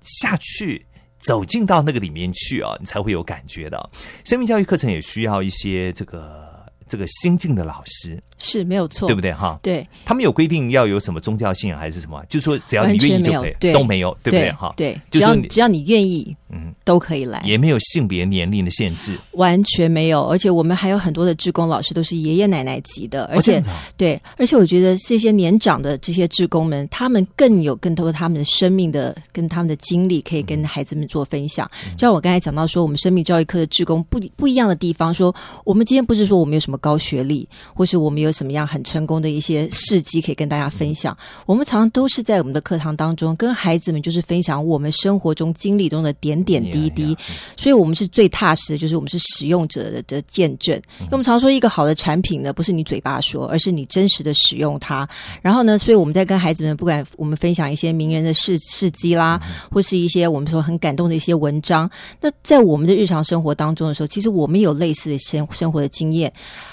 [0.01, 0.85] 下去。
[1.17, 3.89] 走进到那个里面去啊，你才会有感觉的。
[4.25, 9.57] 生命教育课程也需要一些这个这个新进的老师，是没有错，对不对哈？
[9.63, 12.23] 对，他们有规定要有什么宗教信仰还是什么？
[12.29, 14.71] 就是说只要你愿意就可以，都没有，对不对哈？
[14.77, 16.35] 对，只要只要你愿意。
[16.55, 20.23] 嗯，都可以来，也没有性别年龄的限制，完全没有。
[20.23, 23.61] 而且我们还有很多的志工老师都是爷爷奶奶级的，而且
[23.97, 31.69] 对，而且我觉得这些年长的这些志工们，他们更有更多他们的生命的跟他们的经历，可以跟孩子们做分享。
[31.97, 41.17] 就像我刚才讲到说，我们生命教育课的志工不不一样的地方，说我们今天不是说我们有什么高学历，或是我们有什么样很成功的一些事迹可以跟大家分享。
[41.45, 46.44] 我们常常都是在我们的课堂当中，跟孩子们就是分享我们生活中经历中的点。
[46.45, 47.17] 点滴滴，
[47.57, 50.75] 所以我们是最踏实的，就是我们是使用者的的见证。
[50.99, 55.07] 因为我们常说，一个好的产品呢，不是你嘴巴说，而是你真实的使用它。
[55.41, 61.89] 然后呢，所以我们在跟孩子们，不管我们分享一些名人的事事迹啦，或是一些我们说很感动的一些文章，
[62.21, 66.31] 那在我们的日常生活当中的时候，其实我们有类似的生生活的经验，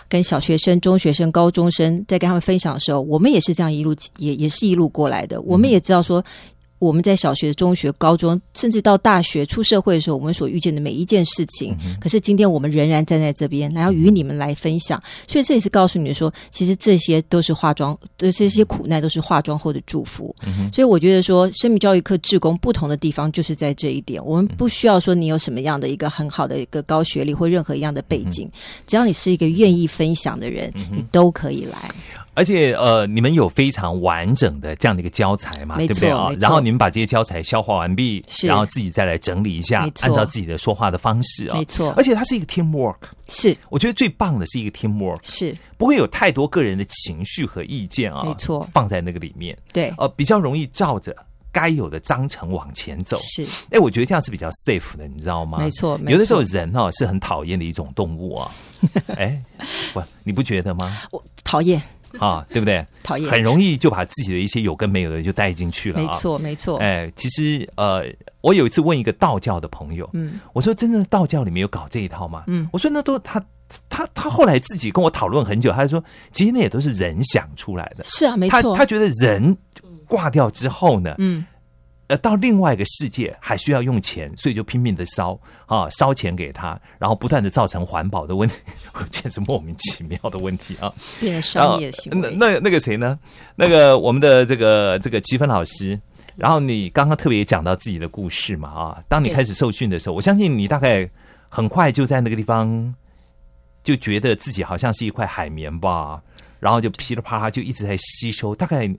[0.08, 5.40] 跟小学生、中学生、高中生在跟他们分享的时候，我们也是这样一路也也是一路过来的。
[5.42, 6.22] 我们也知道说。
[6.82, 15.00] 我们在小学、中学、高中，甚至到大学、出社会的时候，我们所遇见的每一件事情，可是今天我们仍然站在这边，然后与你们来分享。
[15.28, 20.34] 所以这也是告诉你说，其实这些都是化妆的这些苦难，都是化妆后的祝福。
[20.72, 24.20] 所以我觉得说，生命教育课志工不同的地方，就是在这一点。
[24.24, 28.50] 我们不需要说你有什么样的一个很好的一个高学历或任何一样的背景，
[28.88, 31.88] 只要你是一个愿意分享的人，你都可以来。
[32.34, 36.10] 而且呃，你们有非常完整的这样的一个教材嘛，对不对？
[36.10, 36.30] 啊？
[36.40, 41.92] 然后你们把这些教材消化完毕，然后自己再来整理一下，按照自己的说话的方式啊，没错。
[41.96, 42.96] 而且它是一个 team work，
[43.28, 43.56] 是。
[43.68, 45.54] 我觉得最棒的是一个 team work，是。
[45.76, 51.14] 不会有太多个人的情绪和意见啊，没错，放在那个里面，对，呃，比较容易照着
[51.50, 53.18] 该有的章程往前走。
[53.18, 55.58] 是，哎，我觉得这样是比较 safe 的，你知道吗？
[55.58, 58.50] 没错，有的时候人哦是很讨厌的一种动物啊，
[59.18, 59.42] 哎，
[59.92, 61.02] 不，你不觉得吗？
[61.10, 61.82] 我讨厌。
[62.20, 62.84] 啊，对不对？
[63.02, 66.00] 讨厌，很容易就把自己的一些有跟没有的就带进去了。
[66.00, 66.78] 没错，没错。
[66.78, 68.04] 哎，其实呃，
[68.40, 72.44] 我有一次问一个道教的朋友，嗯，我说真的，道教里面有搞这一套吗？
[72.46, 73.44] 嗯，我说那都他
[73.88, 78.04] 他他后来自己跟我讨论很久，他说其实那也都是人想出来的。
[78.04, 78.76] 是啊，没错。
[78.76, 79.56] 他觉得人
[80.06, 81.44] 挂掉之后呢，嗯。
[82.12, 88.56] 呃，到另外一个世界还需要用钱，所以就拼命的烧啊，烧钱给他，然后不断的造成环保的问题，
[89.08, 90.92] 简直莫名其妙的问题啊！
[91.18, 92.36] 变成商业行为。
[92.36, 93.18] 那那那个谁呢？
[93.56, 95.98] 那个我们的这个这个积分老师，
[96.36, 101.08] 然后你刚刚特别讲到自己的故事嘛啊，当你开始受训的时候，我相信你大概
[101.48, 102.94] 很快就在那个地方
[103.82, 106.20] 就觉得自己好像是一块海绵吧，
[106.60, 108.94] 然后就噼里啪啦就一直在吸收，大概。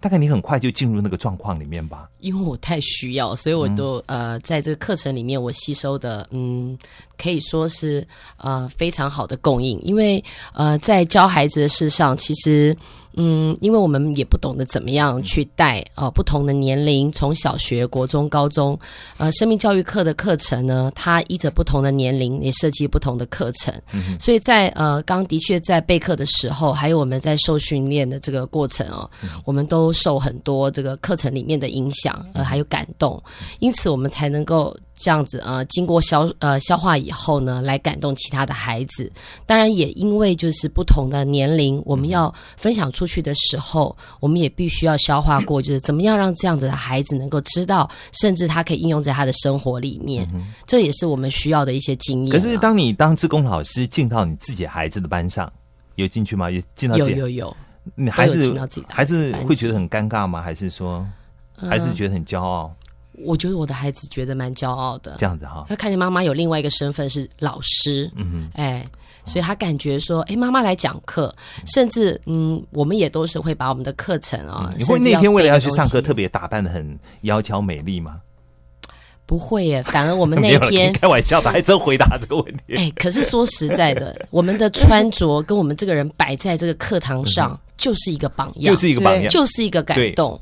[0.00, 6.78] 大概你很快就进入那个状况里面吧，因为我太需要，所以我都呃在这个课程里面我吸收的，嗯，
[7.16, 8.06] 可以说是
[8.36, 12.76] 呃非常好的供应，因为呃在教孩子的事上，其实。
[13.20, 18.78] 嗯，因为我们也不懂得怎么样去带呃不同的年龄，从小学、国中、高中，
[19.16, 23.74] 呃，生命教育课的课程呢，它依着不同的年龄也设计不同的课程。
[24.20, 29.10] 所以在呃刚的确在备课的时候，还有我们在受训练的这个过程哦，
[29.44, 33.20] 我们都受很多这个课程里面的影响，呃，还有感动，
[33.58, 34.76] 因此我们才能够。
[34.98, 39.10] 这样子呃，经过消呃消化以后呢，来感动其他的孩子。
[39.46, 50.28] 当然，也因为就是不同的年龄，我们要分享出去的时候，我们也必须要消化过，就是怎么样让这样子的孩子能够知道，甚至他可以应用在他的生活里面。
[50.66, 52.30] 这也是我们需要的一些经验。
[52.30, 55.50] 可是，当你当志工老师进到你自己孩子的班上，
[55.94, 56.50] 有进去吗？
[56.50, 57.56] 有进到有有有，
[57.94, 58.54] 你孩子
[58.88, 60.42] 孩子会觉得很尴尬吗？
[60.42, 61.06] 还是说，
[61.56, 62.72] 还是觉得很骄傲？
[63.24, 65.64] 我觉得我的孩子觉得蛮骄傲的，这样子哈。
[65.68, 68.84] 他看见妈妈有另外一个身份是老师，嗯哼，哎，
[69.24, 71.34] 所以他感觉说，哎，妈妈来讲课，
[71.66, 78.20] 甚至嗯，我们也都是会把我们的课程啊，你会那天为了要去上课，特别打扮的很窈窕美丽吗？
[79.26, 82.76] 不会耶， 反而我们那天开玩笑的，还真回答这个问题。
[82.76, 90.38] 哎， 可是说实在的，我们的穿着跟我们这个人摆在这个课堂上，就是一个榜样，就是一个榜样就是一个感动。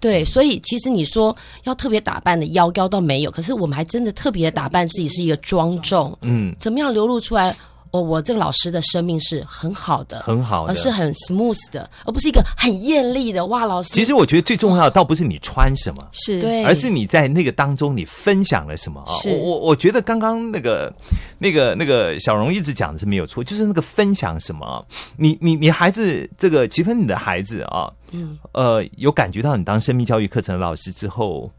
[0.00, 6.14] 对，所以其实你说要特别打扮的妖妖倒没有，可是我们还真的特别打扮自己，是一个庄重。
[6.20, 7.56] 嗯，怎么样流露出来？
[7.92, 13.44] 哦，我这个老师的生命是很好的，很好的而是很 smooth 的，而不是一个很艳丽的。
[13.46, 19.12] 哇，老师，其实我觉得最重要的倒不是你穿什么，是对，而是你在那个当中你分享了什么啊？
[19.14, 20.92] 是我我我觉得刚刚那个
[21.38, 24.84] 那个那个小荣一直讲的是没有错，就是那个分享什么啊？
[25.16, 31.50] 你你你孩子这个齐芬你的孩子啊，嗯，呃，有感觉到你当生命教育课程的老师之后，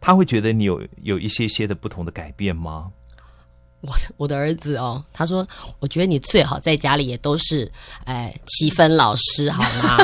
[0.00, 2.86] 他会觉得你有有一些些的不同的改变吗？
[3.82, 5.46] 我我的儿子哦，他说，
[5.80, 7.70] 我觉得你最好在家里也都是，
[8.04, 9.98] 哎，七分老师好吗？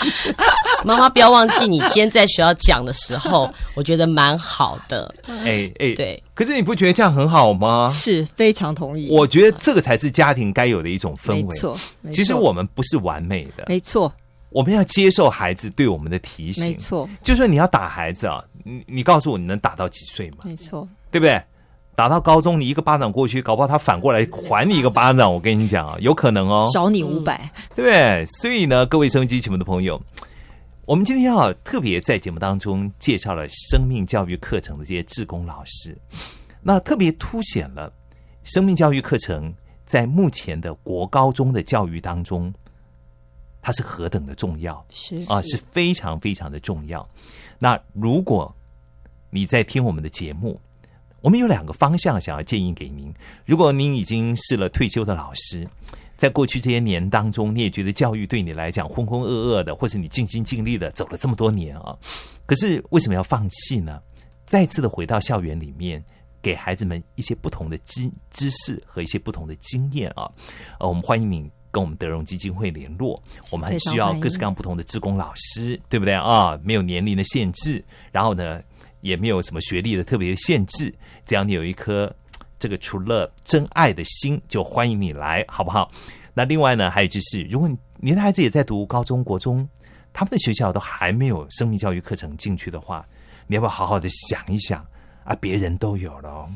[0.84, 5.12] 妈妈不要忘记，你今天在学校讲的时候，我觉得蛮好的。
[5.26, 7.88] 哎哎，对，可是你不觉得这样很好吗？
[7.92, 9.08] 是非常同意。
[9.10, 11.42] 我觉得这个才是家庭该有的一种氛围。
[11.42, 14.12] 没错，没错其实我们不是完美的，没错，
[14.50, 16.64] 我们要接受孩子对我们的提醒。
[16.64, 20.38] 没错，就算你要打孩子啊，你你告诉我你能打到几岁吗？
[20.44, 21.42] 没错，对不对？
[21.94, 25.30] 打到高中，你一个巴掌过去，搞不好他反过来还你一个巴掌。
[25.30, 28.24] 我跟你讲啊，有可能哦，少你五百，对不对？
[28.40, 30.00] 所以呢，各位收音机前面的朋友，
[30.86, 35.94] 我们今天啊特别在节目当中介绍了生命教育课程的这些志工老师，
[36.62, 37.92] 那特别凸显了
[38.44, 39.52] 生命教育课程
[39.84, 42.50] 在目前的国高中的教育当中，
[43.60, 44.82] 它是何等的重要。
[44.88, 47.06] 是啊，是非常非常的重要。
[47.58, 48.54] 那如果
[49.28, 50.58] 你在听我们的节目，
[51.20, 53.12] 我们有两个方向想要建议给您。
[53.44, 55.68] 如果您已经是了退休的老师，
[56.16, 61.96] 在过去这些年当中，你也觉得教育对你来讲浑浑噩噩的，或是你尽心尽力的走了这么多年啊，
[62.46, 64.00] 可是为什么要放弃呢？
[64.46, 66.02] 再次的回到校园里面。
[66.42, 70.24] 给孩子们一些不同的知知识和一些不同的经验啊，
[70.78, 76.58] 呃，我们欢迎你跟我们德荣基金会联络，我们很需要各式各样不同的志工老师，对不对啊？
[76.64, 78.58] 没有年龄的限制，然后呢，
[79.00, 80.94] 也没有什么学历的特别的限制，
[81.26, 82.14] 只要你有一颗
[82.58, 85.90] 这个除了真爱的心，就欢迎你来，好不好？
[86.34, 89.68] 那另外呢，还有就是，如果你的孩子也在读高中、国中，
[90.12, 93.06] 他们的学校都还没有生命教育课程进去的话，
[93.46, 94.84] 你要不要好好的想一想？
[95.24, 96.48] 啊，别人都有了，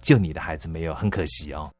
[0.00, 1.72] 就你的孩子没有，很可惜哦。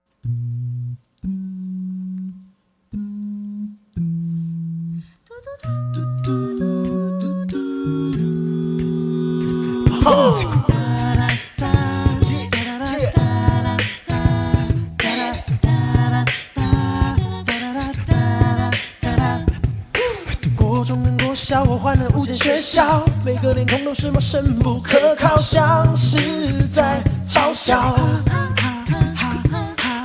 [21.37, 26.19] 小，我换了五间学校，每个脸孔都是陌生不可靠，像是
[26.75, 27.97] 在嘲笑。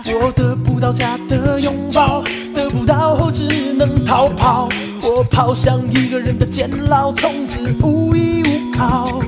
[0.06, 2.22] 我得不到家的拥抱，
[2.54, 4.70] 得不到后只能逃跑。
[5.02, 9.20] 我跑向一个人的监牢，从此无依无靠。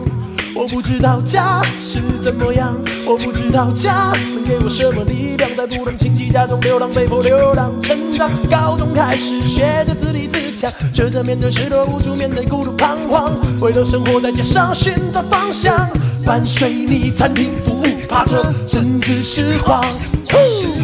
[0.56, 2.76] 我不知道家是怎么样，
[3.08, 4.14] 我不知道家。
[4.36, 6.46] 能给我什么力量，在不同亲戚家。
[6.46, 8.30] 中流浪，被迫流浪成长。
[8.50, 13.32] 高中开始学着自立自强，学着面对失落无助，面对孤独彷徨。
[13.62, 15.90] 为了生活在街上寻找方向，
[16.26, 19.84] 伴水泥餐厅服务，爬车甚至是谎。
[20.30, 20.40] 工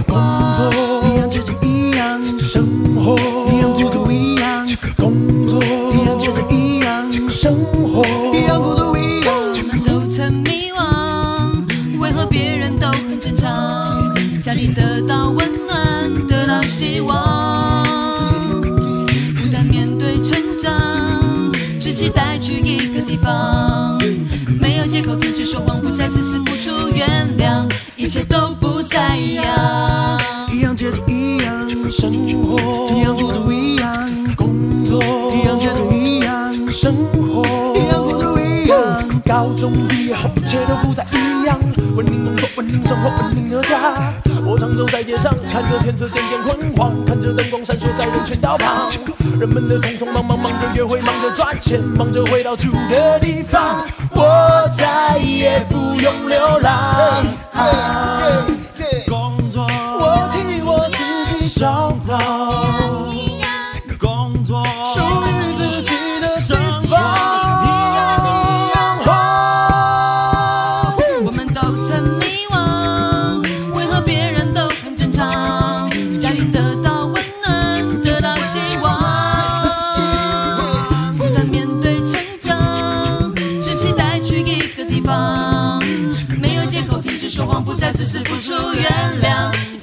[0.07, 2.65] 作一样接着一样，生
[2.95, 3.15] 活
[3.51, 4.67] 一样孤独一样，
[4.97, 5.13] 工
[5.47, 8.03] 作一样接着一样，生活
[8.33, 8.88] 一样孤独
[14.75, 20.71] 得到温暖，得到希望，不但面对成长，
[21.79, 23.99] 只期待去一个地方，
[24.61, 30.19] 没有借口停止说谎，不再自私付出原谅，一切都不再一样。
[30.51, 35.01] 一样接着一样，生活一样孤独一样，工作
[35.33, 37.43] 一样接着一样，生活
[37.75, 39.21] 一样孤独一样。
[39.25, 41.59] 高中毕业后，一切都不再一样，
[41.95, 44.13] 稳定工作，稳定生活，稳定的家。
[44.79, 48.89] 走在街上，看着天色渐渐昏黄，看着灯光闪烁在人群道旁，
[49.37, 53.85] 人们的匆匆忙忙，忙着约会，忙着赚钱，忙着回到住的地方。
[54.11, 57.25] 我再也不用流浪。
[57.51, 58.55] 工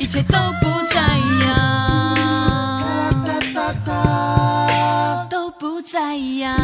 [0.06, 3.16] 切都不再一样，
[5.28, 6.56] 都不再一样。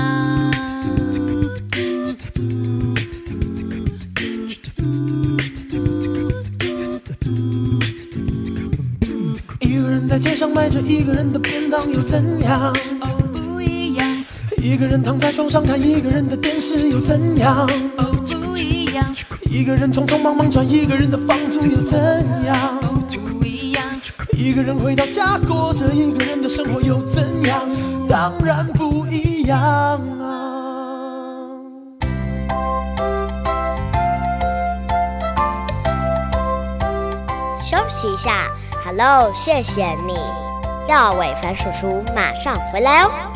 [9.61, 12.73] 一个人在街上买着一个人的便当又怎样？
[13.01, 14.25] 哦，不一样，
[14.59, 17.69] 一个人躺在床上看一个人的电视又怎样，
[19.63, 21.97] 一个人匆匆忙忙赚一个人的房租又怎
[22.45, 22.81] 样？
[23.09, 23.85] 不一样，
[24.33, 27.61] 一个人回到家过着一个人的生活又怎样？
[28.09, 29.57] 当然不一样
[30.21, 30.27] 啊！
[37.63, 38.49] 休息一下
[38.85, 40.19] ，Hello，谢谢你。
[40.89, 43.32] 廖伟凡叔叔马上回来哦。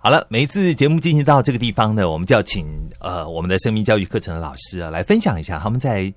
[0.00, 2.64] 好了，每一次节目进行到这个地方呢，我们就要请
[3.00, 6.12] 呃我们的生命教育课程的老师啊来分享一下他们在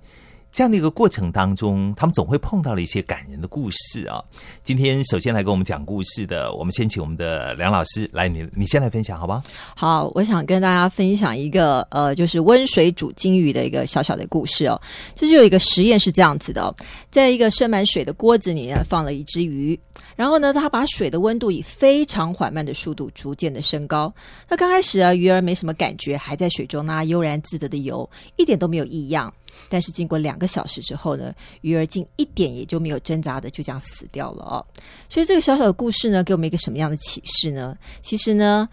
[0.52, 4.22] 这样的一个过程当中，他们总会碰到了一些感人的故事啊。
[4.64, 9.42] 今天首先来给我们讲故事的，我们先请我们的梁老师来，你你先来分享好吧？
[9.76, 14.80] 好，我想跟大家分享一个呃，就是温水煮金鱼的一个小小的故事哦。
[15.16, 16.76] 就是有一个实验是这样子的、哦，
[17.10, 19.80] 在一个盛满水的锅子里呢，放了一只鱼，
[20.18, 24.14] 然后呢，他把水的温度以非常缓慢的速度逐渐的升高。
[24.50, 29.34] 那刚开始啊，鱼儿没什么感觉，还在水中呢悠然自得的游，一点都没有异样。
[29.70, 34.66] 但是经过两个小时之后呢，鱼儿竟一点也就没有挣扎的就这样死掉了哦。
[35.10, 37.78] 所以这个小小的故事呢，给我们一个什么样的启示呢？
[38.02, 38.68] 其实呢，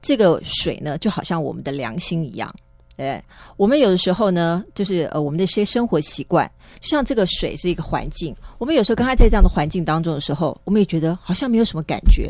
[0.00, 2.54] 这个水呢，就好像我们的良心一样。
[2.96, 3.22] 对，
[3.56, 12.28] 我们有的时候呢，就是呃，我们的一些生活习惯，像这个水是一个环境，我们有时候刚才在这样的环境当中的时候，我们也觉得好像没有什么感觉。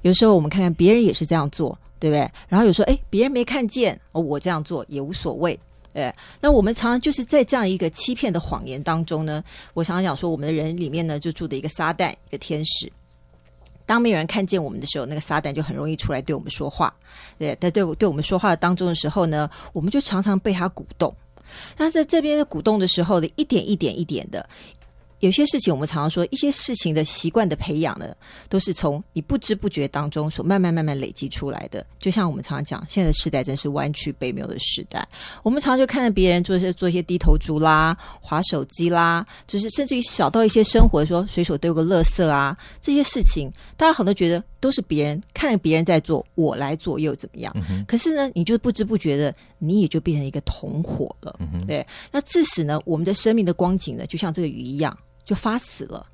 [0.00, 2.30] 有时候我们看看别人也是这样做，对不对？
[2.48, 5.58] 然后有时候哎，别人没看见，哦，我这样做也无所谓。
[5.96, 9.42] 对，那我们常常就是在这样一个欺骗的谎言当中呢，
[9.72, 12.92] 我常常讲说，我们的人里面呢，就住的一个撒旦，一个天使。
[13.86, 16.94] 当没有人看见我们的时候，那个撒旦就很容易出来对我们说话。
[17.38, 21.10] 对，在对我对我们说话当中的时候呢，我们就常常被他鼓动。
[21.78, 24.46] 那在这边的鼓动的时候呢，一点一点一点的，
[25.20, 28.14] 有些事情我们常常说，一些事情的习惯的培养呢，
[28.48, 31.84] 都是从你不知不觉当中所慢慢慢慢累积出来的。
[31.98, 35.06] 就像我们常常讲，现在的时代真是弯曲背谬的时代。
[35.42, 47.56] 我们常常就看着别人做一些做一些低头族啦、划手机啦，就是甚至于小到一些生活说随手丢个垃圾啊，这些事情，大家很多觉得都是别人看着别人在做，我来做又怎么样？
[47.88, 51.40] 可是呢，你就不知不觉的，你也就变成一个同伙了。
[51.66, 54.94] 对，那致使呢，我们的生命的光景呢，就像这个鱼一样。
[55.26, 56.06] 就发死了，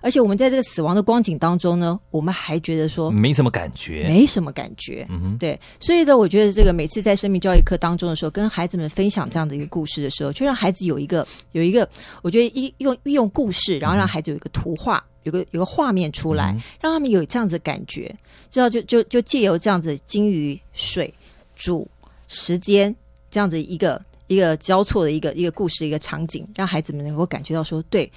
[0.00, 5.04] 而且我们在这个死亡的光景当中呢，我们还觉得说没什么感觉，没什么感觉。
[5.10, 11.88] 嗯哼，对，所以呢，我觉得这个每次在生命教育课当中的时候，跟孩子们分享这样的一个故事的时候，就让孩子有一个有一个，
[12.22, 18.14] 我觉得一用运用故事，然后让孩子有一个图画，有个有个画面出来，让他们有这样子的感觉，
[18.50, 21.12] 知道就就就借由这样子金鱼水
[21.56, 21.88] 煮
[22.28, 22.94] 时间
[23.30, 28.10] 这样子一个一个交错的一个一个故事一个场景，让孩子们能够感觉到说，对。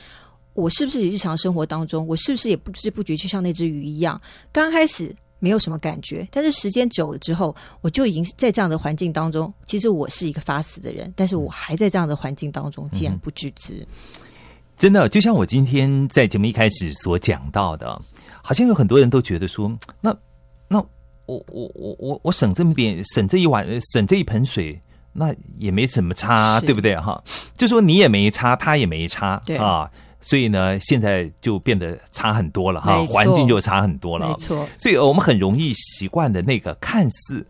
[0.54, 4.20] 我是不是日常生活当中，我是不是也不知不觉就像那只鱼一样，
[4.52, 9.52] 刚开始没有什么感觉，但是时间久了之后，我就已经在这样的环境当中。
[9.66, 13.86] 其实我是一个发死的人，但是我还在这样的环境当中，竟然不自知。
[14.78, 18.02] 真的，就像我今天在节目一开始所讲到的，
[18.41, 19.72] 好像有很多人都觉得说，
[20.02, 20.16] 那
[20.68, 20.78] 那
[21.28, 24.80] 我我我我我省这么点，省这一碗，省这一盆水。
[25.14, 27.22] 那也没怎么差，对不对哈？
[27.58, 29.91] 就说你也没差，他也没差，对啊。
[30.22, 34.67] 所以呢，现在就变得差很多了哈，环境就差很多了，没错。
[34.78, 37.45] 所以我们很容易习惯的那个看似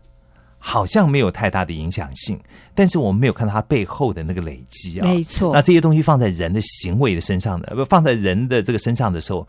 [0.58, 2.40] 好像没有太大的影响性，
[2.74, 5.52] 但是我们没有看到它背后的那个累积啊，没错。
[5.52, 9.46] 那这些东西放在人的行为的身上的，不放在人的这个身上的时候，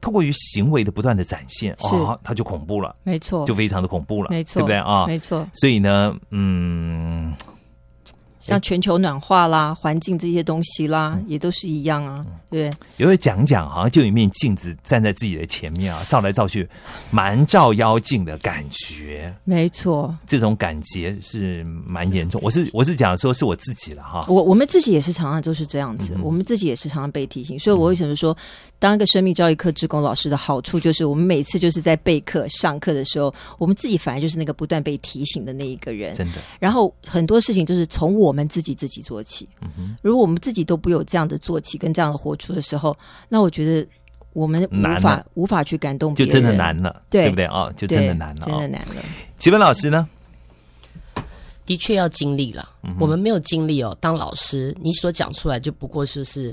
[0.00, 5.06] 透过于行为的不断的展现，哦，它就恐怖了，没错，就非常的恐怖了，没错，对不对啊？
[5.06, 5.46] 没错。
[5.52, 7.32] 所以呢，嗯。
[8.44, 12.70] 像全球暖化啦、环境这些东西啦，也都是一样啊，对。
[12.98, 16.68] 有会讲讲，好像就有一面镜子站在自己的前面啊，照来照去，
[17.10, 19.34] 蛮照妖镜的感觉。
[19.44, 22.38] 没错，这种感觉是蛮严重。
[22.44, 24.26] 我是我是讲说是我自己了哈。
[24.28, 27.58] 我我们自己也是常常都是这样子，我们自己也是常常被提醒。
[27.58, 28.36] 所以我为什么说，
[28.78, 36.14] 当一个生命教育课职工老师的好处，就是我们每次就是在备课、上课的时候，我们自己反而就是那个不断被提醒的那一个人。
[36.14, 36.34] 真的。
[36.60, 38.33] 然后很多事情就是从我。
[38.34, 39.48] 们自己自己做起。
[39.62, 42.94] 嗯，如果我们自己都不有这样的做起跟这样的活出的时候，
[43.28, 43.88] 那我觉得
[44.32, 47.72] 我们无法无法去感动别就，真的难了，对不对啊？
[47.76, 48.68] 就真的难了，真的。
[48.68, 49.02] 难了。
[49.38, 50.06] 启文老师呢？
[51.64, 52.68] 的确要经历了。
[52.82, 56.50] 嗯我们没有经历哦，当老师，你所讲出来就不过就是。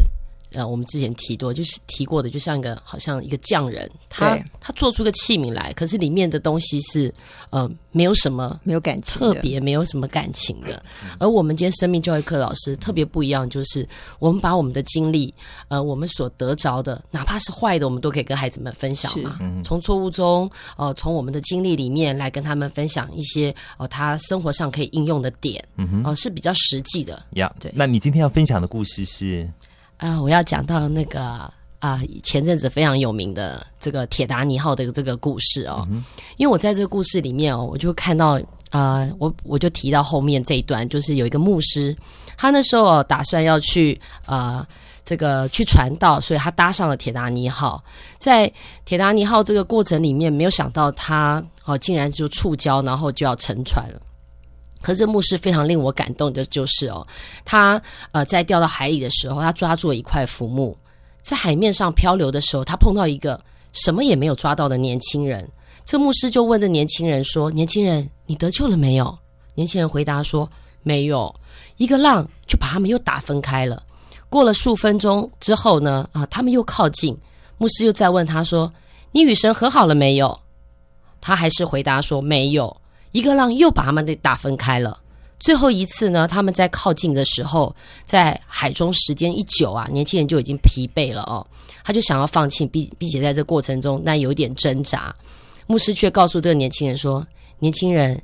[0.54, 7.14] 呃，我们之前提过，就是提过的，就像一个好像一个匠人，他他做出个器皿来，可是里面的东西是
[7.52, 10.84] 呃没有什么没有感情，特别没有什么感情的。
[11.20, 13.88] 而我们今天生命教育课老师特别不一样，就是
[14.20, 15.34] 我们把我们的经历，
[15.70, 19.38] 呃，我们所得着的，哪怕是坏的，我们都可以跟孩子们分享嘛。
[19.40, 27.24] 嗯从错误中，呃，从我们的经历里面来跟他们分享一些呃他生活上可以应用的点，嗯哼呃，是比较实际的。
[27.32, 29.50] 呀，对那你今天要分享的故事是？
[30.02, 35.88] 啊、我要讲到那个啊、前阵子非常有名的这个铁达尼号的这个故事哦，
[36.38, 38.40] 因为我在这个故事里面哦，我就看到
[38.72, 41.96] 啊、我我就提到后面这一段，就是有一个牧师，
[42.36, 44.68] 他那时候、哦、打算要去啊。
[45.04, 47.84] 这个去传道，所以他搭上了铁达尼号。
[48.20, 48.50] 在
[48.86, 54.00] 铁达尼号这个过程里面，没有想到他哦，竟然就触礁，然后就要沉船了。
[54.82, 57.06] 可是这牧师非常令我感动的就是哦，
[57.46, 60.76] 他呃在掉到海里的时候，他抓住了一块浮木，
[61.22, 63.40] 在海面上漂流的时候，他碰到一个
[63.74, 65.48] 什么也没有抓到的年轻人。
[65.86, 69.18] 这牧师就问这年轻人说：“年轻人，你得救了没有？”
[69.56, 70.50] 年轻人回答说
[70.84, 71.34] ：“没有。”
[71.78, 73.82] 一个浪就把他们又打分开了。
[74.30, 77.18] 过了数分钟之后呢，啊，他们又靠近，
[77.58, 78.72] 牧师又再问他说
[79.12, 80.40] ：“你与神和好了没有？”
[81.20, 82.76] 他还是回答说：“没有。”
[83.12, 85.00] 一个浪又把他们给打分开了。
[85.40, 91.46] 最后一次呢，他们在靠近的时候，在海中时间一久啊，年轻人就已经疲惫了哦，
[91.84, 95.16] 他就想要放弃，并并且在这过程中，那有点挣扎。
[95.66, 97.26] 牧师却告诉这个年轻人说
[97.58, 98.22] ：“年轻人，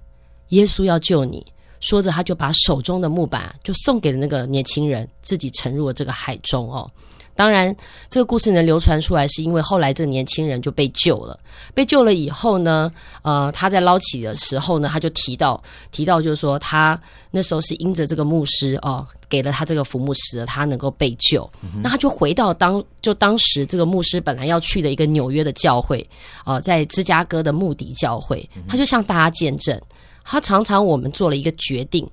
[0.49, 1.45] 耶稣要救你。”
[1.79, 6.89] 说着，他就把手中的木板就送给了那个年轻人，自己沉入了这个海中哦。
[7.37, 7.73] 当然，
[8.09, 11.39] 这个故事能流传出来，是因为后来这个年轻人就被救了。
[11.75, 15.61] 被救了以后呢，呃，他在捞起的时候呢，他就提到
[15.91, 21.47] 提到，就是说他那时候是因着这个牧师哦，给了他这个浮木石，他能够被救。
[21.83, 26.07] 那他就回到当就当时这个牧师本来要去的一个纽约的教会，
[26.43, 29.79] 呃，在芝加哥的穆迪教会，他就向大家见证，
[30.23, 32.09] 他常常我们做了一个决定，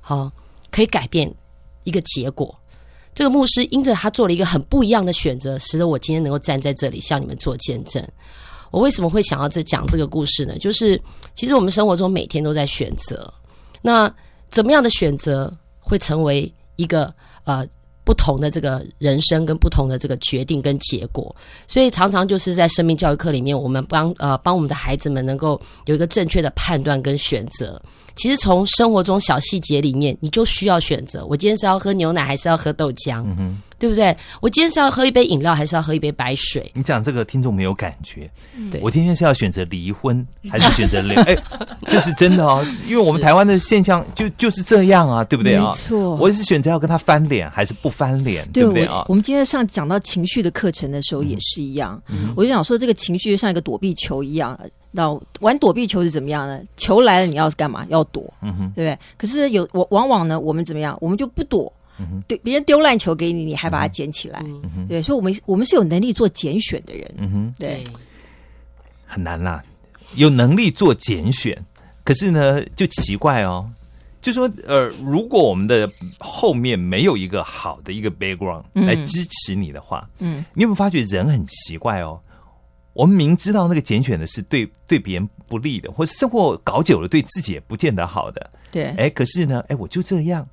[0.00, 0.32] 好、
[0.70, 1.30] 可以改变
[1.84, 2.58] 一个结果。
[3.14, 8.02] 这个牧师因着他做了一个很不一样的选择，使得我今天能够站在这里向你们做见证。
[8.70, 10.56] 我为什么会想要这讲这个故事呢？
[10.58, 10.98] 就是
[11.34, 13.30] 其实我们生活中每天都在选择，
[13.82, 14.12] 那
[14.48, 17.12] 怎么样的选择会成为一个
[17.44, 17.66] 呃
[18.02, 21.36] 不同的这个人生跟不同的这个决定跟结果？
[21.66, 27.80] 所以常常就是在生命教育课里面，我们帮呃帮我们的孩子们能够有一个正确的判断跟选择。
[28.16, 34.16] 其实从生活中小细节里面，你就需要选择：我今天是要喝牛奶，还是要喝豆浆，嗯对不对？
[34.40, 36.70] 我今天是要喝一杯饮料，还是要喝一杯白水？
[36.72, 38.30] 你讲这个听众没有感觉。
[38.70, 41.14] 对我今天是要选择离婚还是选择离？
[41.26, 41.36] 哎，
[41.88, 45.64] 这是真的哦，因为我们台湾的现象就就是这样啊，对不对啊？
[45.66, 48.98] 没错我是选择要跟他翻脸还是不翻脸，对对不对啊？
[48.98, 52.00] 我我们今天上讲到情绪的课程的时候也是一样，
[52.36, 54.56] 我就想说这个情绪就像一个躲避球一样。
[54.94, 55.10] 那
[55.40, 56.60] 玩躲避球是怎么样呢？
[56.76, 57.84] 球来了你要干嘛？
[57.88, 58.98] 要躲，嗯，对不对？
[59.16, 60.94] 可是有我往往呢，我们怎么样？
[61.00, 61.72] 我们就不躲，
[62.26, 64.42] 对，别人丢烂球给你，你还把它捡起来，
[64.88, 67.84] 对，所以我们我们是有能力做拣选的人，嗯哼，对，
[69.06, 69.62] 很难啦，
[70.16, 71.56] 有能力做拣选，
[72.02, 73.70] 可是呢，就奇怪哦，
[74.20, 75.88] 就说呃，如果我们的
[76.18, 78.86] 后面没有一个好的一个 background 嗯。
[78.86, 82.20] 来支持你的话，嗯，你有没有发觉人很奇怪哦？
[82.94, 90.46] 我们明知道那个拣选的是对对别人不利的，或是生活搞久了对自己也不见得好的，对，哎，可是呢，哎，我就这样。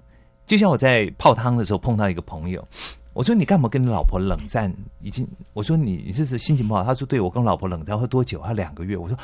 [0.50, 2.68] 就像我在泡汤的时候碰到一个朋友，
[3.14, 4.74] 我说你干嘛跟你老婆冷战？
[5.00, 6.84] 已经，我说你你这是心情不好。
[6.84, 8.42] 他说对，我跟老婆冷战，会多久？
[8.44, 8.98] 他两个月。
[8.98, 9.16] 我说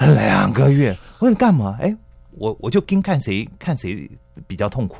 [0.00, 0.90] 两个月。
[1.20, 1.78] 我说你干嘛？
[1.80, 1.96] 哎，
[2.32, 4.10] 我我就跟看谁看谁
[4.48, 4.96] 比较痛苦。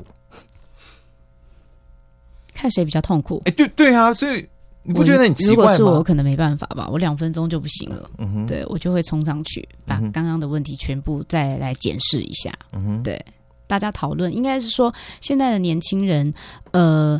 [2.53, 3.41] 看谁比较痛苦。
[3.43, 4.47] 哎，对对啊，所以
[4.81, 5.67] 你不觉得很奇如怪吗？
[5.71, 8.09] 果是我，可能没办法吧，我两分钟就不行了。
[8.17, 12.53] 嗯哼，对我就会冲上去，把刚刚的问题全部再来检视一下。
[12.71, 13.19] 嗯哼，对，
[13.67, 16.33] 大家讨论，应该是说现在的年轻人，
[16.71, 17.19] 呃，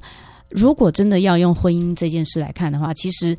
[0.50, 3.38] 如果真的要用婚姻这件事来看的话，其实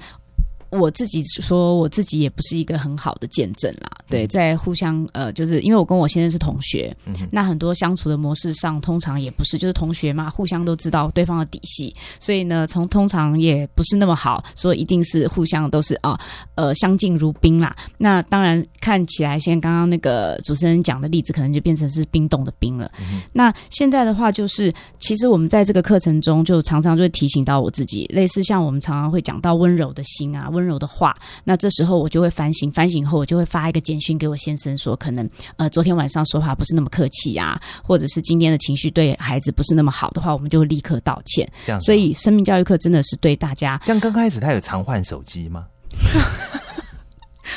[0.71, 3.91] 我自己说，我自己也不是一个很好的见证啦。
[4.09, 6.95] 对，在互相呃，就是因为我跟我先生是同学，
[7.31, 16.19] 那很多相处的模式上，通常也不是就是同学嘛，互相都知道对方的底细，所以呢，从通常也不是那么好，说一定是互相都是啊
[16.55, 17.75] 呃相敬如宾啦。
[17.99, 22.91] 那当然看起来，现在刚刚那个主持人讲的例子，可能就变成是冰冻的冰了。
[23.01, 31.15] 嗯那现在的话，就是其实我们在这个课程中，就常常就会提醒到我自己，类似像我们常常会讲到温柔的心啊，温柔的话。
[31.45, 41.47] 那这时候我就会反省，反省后我就会发一个简讯给我先生说，可能呃昨天晚上说话不是那么客气呀，或者是今天的情绪对孩子不是那么好的话，我们就会立刻道歉。
[41.65, 45.67] 这样啊所以生命教育课真的是对大家像刚开始他有常换手机吗？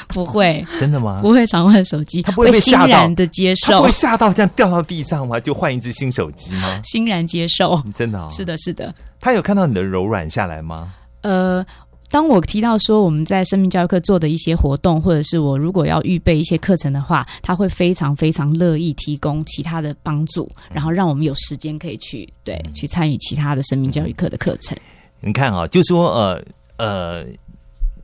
[0.07, 1.19] 不会真的吗？
[1.21, 5.39] 不会常换手机，他不会被欣然的接受他不会，吓到这样掉到地上吗？
[5.39, 6.79] 就换一只新手机吗？
[6.83, 7.81] 欣然接受。
[7.95, 8.27] 真的、哦？
[8.29, 8.93] 是的，是的。
[9.19, 10.93] 他有看到你的柔软下来吗？
[11.21, 11.65] 呃，
[12.09, 24.75] 当我提到说我们在生命教育课做的一些活动，或者是我如果要预备一些课程的话，他会非常非常乐意提供其他的帮助，然后让我们有时间可以去对去参与其他的生命教育课的课程。
[25.19, 26.43] 你看啊，就说呃
[26.77, 27.25] 呃，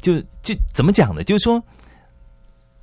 [0.01, 1.23] 就就怎么讲呢？
[1.23, 1.61] 就是说，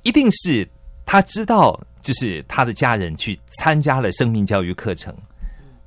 [0.01, 0.67] 一定是
[1.05, 5.15] 他知道，就是他的家人去参加了生命教育课程，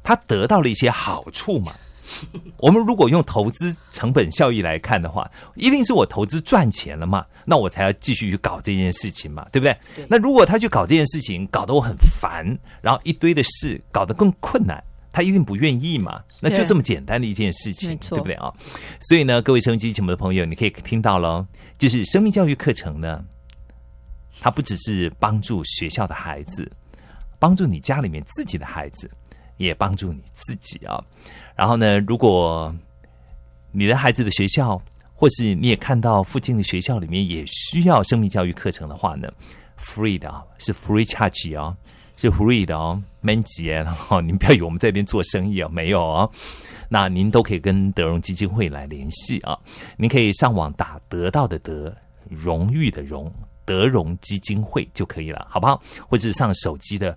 [0.02, 1.74] 他得到了一些好处嘛。
[2.58, 9.76] 我们如果用投资成本效益来看的话，一定是我投资赚钱了嘛，那我才要继续去搞这件事情嘛，对不对？
[10.08, 12.46] 那如果他去搞这件事情，搞得我很烦，
[12.80, 14.82] 然后一堆的事搞得更困难，
[15.12, 16.22] 他一定不愿意嘛。
[16.40, 18.52] 那就这么简单的一件事情对不对啊？
[19.00, 21.46] 所以呢，各位收音机节目的朋友，你可以听到了哦，
[21.78, 23.24] 就是生命教育课程呢，
[24.40, 26.70] 它不只是帮助学校的孩子，
[27.38, 29.10] 帮助你家里面自己的孩子，
[29.56, 31.02] 也帮助你自己啊。
[31.54, 32.74] 然后呢，如果
[33.72, 34.80] 你的孩子的学校，
[35.14, 39.28] 或是你也看到附近的学校里面也需要生命教育课程的话呢
[39.78, 41.74] ，free 的啊，是 free charge 哦，
[42.16, 46.30] 是 free 的哦，免钱哦，您不要以为我们在这边做生意哦，没有哦。
[46.88, 49.58] 那您都可以跟德荣基金会来联系啊，
[49.96, 51.94] 您可以上网打得到的得，
[52.28, 53.32] 荣誉的荣，
[53.64, 55.82] 德荣基金会就可以了，好不好？
[56.08, 57.16] 或者上手机的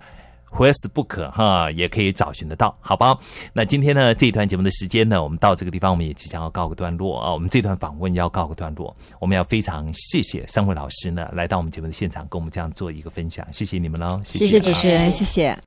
[0.51, 3.17] Facebook 哈，也可以找寻得到，好吧？
[3.53, 7.31] 那今天呢这一段节目的时间呢，我们到这个地方，我们也即将要告个段落啊。
[7.31, 15.57] 我们这段访问要告个段落，我们要非常谢谢三位老师呢来到我们节目的现场，跟我们这样做一个分享，谢谢你们喽，谢谢主持人，谢谢。